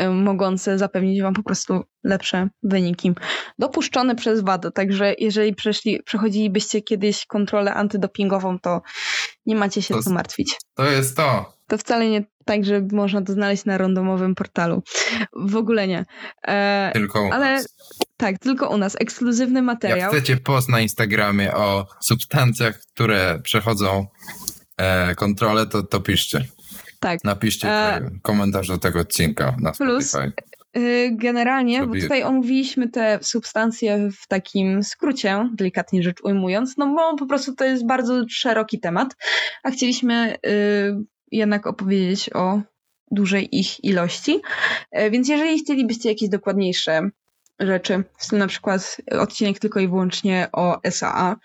y, 0.00 0.08
mogące 0.08 0.78
zapewnić 0.78 1.22
wam 1.22 1.34
po 1.34 1.42
prostu 1.42 1.84
lepsze 2.04 2.48
wyniki. 2.62 3.12
Dopuszczone 3.58 4.14
przez 4.14 4.40
WADA, 4.40 4.70
także 4.70 5.14
jeżeli 5.18 5.54
przeszli, 5.54 6.02
przechodzilibyście 6.02 6.82
kiedyś 6.82 7.26
kontrolę 7.26 7.74
antydopingową, 7.74 8.58
to 8.58 8.82
nie 9.46 9.56
macie 9.56 9.82
się 9.82 9.94
to, 9.94 10.02
co 10.02 10.10
martwić. 10.10 10.56
To 10.74 10.84
jest 10.90 11.16
to. 11.16 11.52
To 11.66 11.78
wcale 11.78 12.08
nie 12.10 12.24
tak, 12.48 12.64
że 12.64 12.82
można 12.92 13.22
to 13.22 13.32
znaleźć 13.32 13.64
na 13.64 13.78
randomowym 13.78 14.34
portalu. 14.34 14.82
W 15.36 15.56
ogóle 15.56 15.88
nie. 15.88 16.04
E, 16.46 16.90
tylko 16.94 17.22
u 17.28 17.32
ale, 17.32 17.52
nas. 17.52 17.68
Tak, 18.16 18.38
tylko 18.38 18.68
u 18.68 18.78
nas. 18.78 18.96
Ekskluzywny 19.00 19.62
materiał. 19.62 19.98
Jak 19.98 20.10
chcecie 20.10 20.36
post 20.36 20.68
na 20.68 20.80
Instagramie 20.80 21.54
o 21.54 21.86
substancjach, 22.00 22.78
które 22.94 23.40
przechodzą 23.42 24.06
e, 24.76 25.14
kontrolę, 25.14 25.66
to, 25.66 25.82
to 25.82 26.00
piszcie. 26.00 26.44
Tak. 27.00 27.24
Napiszcie 27.24 27.68
e... 27.68 28.10
komentarz 28.22 28.68
do 28.68 28.78
tego 28.78 29.00
odcinka 29.00 29.56
na 29.60 29.72
Plus, 29.72 30.08
Spotify. 30.08 30.32
Y, 30.76 31.10
generalnie, 31.12 31.86
bo 31.86 31.94
tutaj 31.94 32.22
omówiliśmy 32.22 32.88
te 32.88 33.18
substancje 33.22 34.10
w 34.22 34.26
takim 34.28 34.82
skrócie, 34.84 35.48
delikatnie 35.54 36.02
rzecz 36.02 36.16
ujmując, 36.22 36.76
no 36.76 36.94
bo 36.94 37.16
po 37.16 37.26
prostu 37.26 37.54
to 37.54 37.64
jest 37.64 37.86
bardzo 37.86 38.24
szeroki 38.28 38.80
temat, 38.80 39.16
a 39.62 39.70
chcieliśmy 39.70 40.36
y, 40.46 41.17
jednak 41.32 41.66
opowiedzieć 41.66 42.30
o 42.34 42.60
dużej 43.10 43.58
ich 43.58 43.84
ilości. 43.84 44.40
E, 44.90 45.10
więc 45.10 45.28
jeżeli 45.28 45.58
chcielibyście 45.58 46.08
jakieś 46.08 46.28
dokładniejsze 46.28 47.10
rzeczy, 47.60 48.04
w 48.18 48.24
stylu 48.24 48.38
na 48.38 48.46
przykład 48.46 48.96
odcinek 49.10 49.58
tylko 49.58 49.80
i 49.80 49.88
wyłącznie 49.88 50.48
o 50.52 50.80
SAA, 50.90 51.36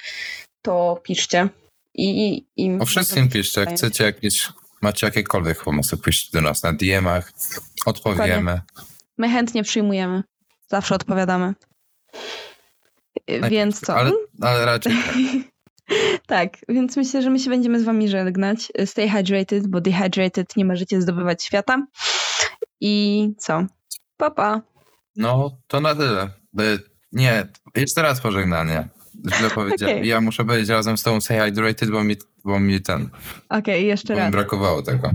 to 0.62 1.02
piszcie. 1.04 1.50
I, 1.96 2.46
i 2.58 2.78
o 2.80 2.86
wszystkim 2.86 3.30
piszcie, 3.30 3.62
jak 3.62 3.69
chcecie 3.69 4.04
jakieś, 4.04 4.50
macie 4.82 5.08
jakiekolwiek 5.08 5.63
pomysły, 5.63 5.98
piszcie 5.98 6.30
do 6.34 6.41
nas 6.41 6.63
na 6.63 6.74
DM-ach, 6.74 7.32
odpowiemy. 7.86 8.26
Dokładnie. 8.26 8.62
My 9.17 9.30
chętnie 9.30 9.63
przyjmujemy, 9.63 10.24
zawsze 10.67 10.96
odpowiadamy. 10.96 11.54
Najpierw, 13.28 13.52
więc 13.52 13.80
co? 13.80 13.96
Ale, 13.96 14.12
ale 14.41 14.65
raczej 14.65 14.93
tak. 14.93 15.15
tak, 16.27 16.57
więc 16.69 16.97
myślę, 16.97 17.21
że 17.21 17.29
my 17.29 17.39
się 17.39 17.49
będziemy 17.49 17.79
z 17.79 17.83
wami 17.83 18.09
żegnać. 18.09 18.71
Stay 18.86 19.09
hydrated, 19.09 19.67
bo 19.67 19.81
dehydrated 19.81 20.57
nie 20.57 20.65
możecie 20.65 21.01
zdobywać 21.01 21.43
świata. 21.43 21.86
I 22.81 23.29
co? 23.38 23.65
Papa. 24.17 24.36
Pa. 24.36 24.62
No, 25.15 25.57
to 25.67 25.81
na 25.81 25.95
tyle. 25.95 26.29
Nie, 27.12 27.47
jeszcze 27.75 28.01
raz 28.01 28.21
pożegnanie. 28.21 28.89
Źle 29.38 29.49
powiedziałem. 29.56 29.95
Okay. 29.95 30.08
Ja 30.08 30.21
muszę 30.21 30.45
powiedzieć 30.45 30.69
razem 30.69 30.97
z 30.97 31.04
tą 31.04 31.21
Say 31.21 31.39
Hydrated, 31.39 31.89
bo 31.89 32.04
mi, 32.04 32.15
bo 32.45 32.60
mi 32.60 32.82
ten... 32.82 33.10
Okej, 33.49 33.60
okay, 33.60 33.82
jeszcze 33.82 34.15
raz. 34.15 34.26
mi 34.26 34.32
brakowało 34.32 34.82
tego. 34.82 35.12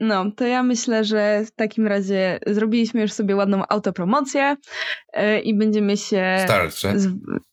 No, 0.00 0.30
to 0.30 0.46
ja 0.46 0.62
myślę, 0.62 1.04
że 1.04 1.44
w 1.46 1.50
takim 1.50 1.86
razie 1.86 2.38
zrobiliśmy 2.46 3.00
już 3.00 3.12
sobie 3.12 3.36
ładną 3.36 3.62
autopromocję 3.68 4.56
yy, 5.16 5.40
i 5.40 5.54
będziemy 5.54 5.96
się... 5.96 6.38
Starczy. 6.44 7.00
Z, 7.00 7.08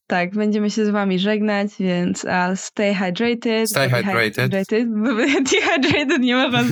tak, 0.07 0.33
będziemy 0.33 0.69
się 0.69 0.85
z 0.85 0.89
wami 0.89 1.19
żegnać, 1.19 1.71
więc 1.79 2.23
uh, 2.23 2.59
stay 2.59 2.95
hydrated. 2.95 3.69
Stay 3.69 3.89
hydrated. 3.89 4.51
Dehydrated, 4.51 5.43
dehydrated 5.51 6.19
nie 6.19 6.35
ma 6.35 6.49
was. 6.49 6.65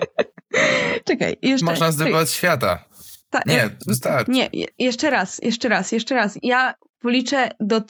Czekaj, 1.08 1.36
jeszcze... 1.42 1.66
Można 1.66 1.92
zdobywać 1.92 2.30
świata. 2.30 2.84
Ta, 3.30 3.40
nie, 3.46 3.70
wystarczy. 3.86 4.30
Nie, 4.30 4.48
jeszcze 4.78 5.10
raz, 5.10 5.40
jeszcze 5.42 5.68
raz, 5.68 5.92
jeszcze 5.92 6.14
raz. 6.14 6.38
Ja 6.42 6.74
policzę 7.00 7.50
do 7.60 7.80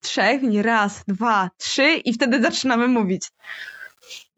trzech, 0.00 0.42
nie 0.42 0.62
raz, 0.62 1.04
dwa, 1.08 1.50
trzy 1.56 1.94
i 2.04 2.12
wtedy 2.12 2.42
zaczynamy 2.42 2.88
mówić. 2.88 3.22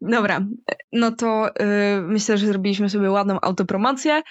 Dobra, 0.01 0.45
no 0.91 1.11
to 1.11 1.49
y, 1.49 2.01
myślę, 2.01 2.37
że 2.37 2.47
zrobiliśmy 2.47 2.89
sobie 2.89 3.11
ładną 3.11 3.37
autopromocję 3.41 4.21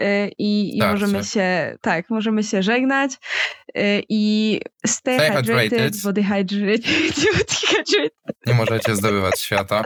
y, 0.00 0.30
i, 0.38 0.78
i 0.78 0.82
możemy 0.82 1.24
się, 1.24 1.76
tak, 1.80 2.10
możemy 2.10 2.42
się 2.42 2.62
żegnać 2.62 3.12
y, 3.12 4.02
i 4.08 4.60
stay, 4.86 5.14
stay 5.14 5.30
hydrated, 5.30 5.70
hydrated, 5.70 6.02
body 6.02 6.22
hydrated. 6.22 6.86
Nie 8.46 8.54
możecie 8.54 8.96
zdobywać 8.96 9.40
świata. 9.40 9.84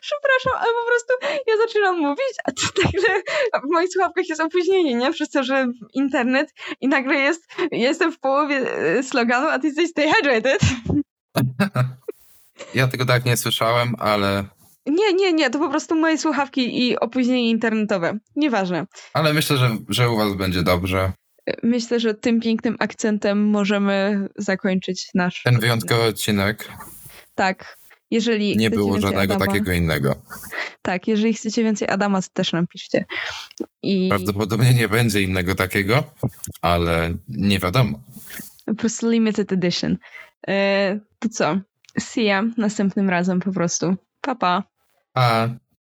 Przepraszam, 0.00 0.62
ale 0.62 0.72
po 0.72 0.86
prostu 0.86 1.42
ja 1.46 1.56
zaczynam 1.66 1.98
mówić, 1.98 2.34
a 2.44 2.52
to 2.52 2.62
nagle 2.84 3.22
w 3.64 3.72
moich 3.72 3.92
słuchawkach 3.92 4.28
jest 4.28 4.40
opóźnienie, 4.40 4.94
nie? 4.94 5.12
Przez 5.12 5.30
to, 5.30 5.44
że 5.44 5.66
internet 5.94 6.54
i 6.80 6.88
nagle 6.88 7.14
jest, 7.14 7.46
jestem 7.72 8.12
w 8.12 8.18
połowie 8.18 8.86
y, 8.98 9.02
sloganu, 9.02 9.48
a 9.48 9.58
ty 9.58 9.66
jesteś 9.66 9.90
stay 9.90 10.12
hydrated. 10.12 10.60
Ja 12.74 12.88
tego 12.88 13.04
tak 13.04 13.24
nie 13.24 13.36
słyszałem, 13.36 13.94
ale. 13.98 14.44
Nie, 14.86 15.12
nie, 15.12 15.32
nie, 15.32 15.50
to 15.50 15.58
po 15.58 15.70
prostu 15.70 15.94
moje 15.94 16.18
słuchawki 16.18 16.88
i 16.88 16.98
opóźnienie 16.98 17.50
internetowe. 17.50 18.18
Nieważne. 18.36 18.86
Ale 19.12 19.32
myślę, 19.32 19.56
że, 19.56 19.76
że 19.88 20.10
u 20.10 20.16
Was 20.16 20.34
będzie 20.34 20.62
dobrze. 20.62 21.12
Myślę, 21.62 22.00
że 22.00 22.14
tym 22.14 22.40
pięknym 22.40 22.76
akcentem 22.78 23.50
możemy 23.50 24.28
zakończyć 24.36 25.08
nasz. 25.14 25.42
Ten 25.42 25.60
wyjątkowy 25.60 26.02
odcinek. 26.02 26.68
Tak. 27.34 27.75
Jeżeli 28.10 28.56
nie 28.56 28.70
było 28.70 29.00
żadnego 29.00 29.34
Adama, 29.34 29.46
takiego 29.46 29.72
innego. 29.72 30.16
Tak, 30.82 31.08
jeżeli 31.08 31.34
chcecie 31.34 31.64
więcej 31.64 31.88
Adama, 31.88 32.22
to 32.22 32.28
też 32.32 32.52
nam 32.52 32.66
piszcie. 32.66 33.04
I... 33.82 34.08
Prawdopodobnie 34.08 34.74
nie 34.74 34.88
będzie 34.88 35.22
innego 35.22 35.54
takiego, 35.54 36.04
ale 36.62 37.14
nie 37.28 37.58
wiadomo. 37.58 38.00
Po 38.66 38.74
prostu 38.74 39.10
limited 39.10 39.52
edition. 39.52 39.96
E, 40.48 40.98
to 41.18 41.28
co? 41.28 41.60
See 41.98 42.24
ya 42.24 42.44
następnym 42.56 43.10
razem 43.10 43.40
po 43.40 43.52
prostu. 43.52 43.96
Pa, 44.20 44.34
pa. 44.34 44.62
Pa. 45.12 45.48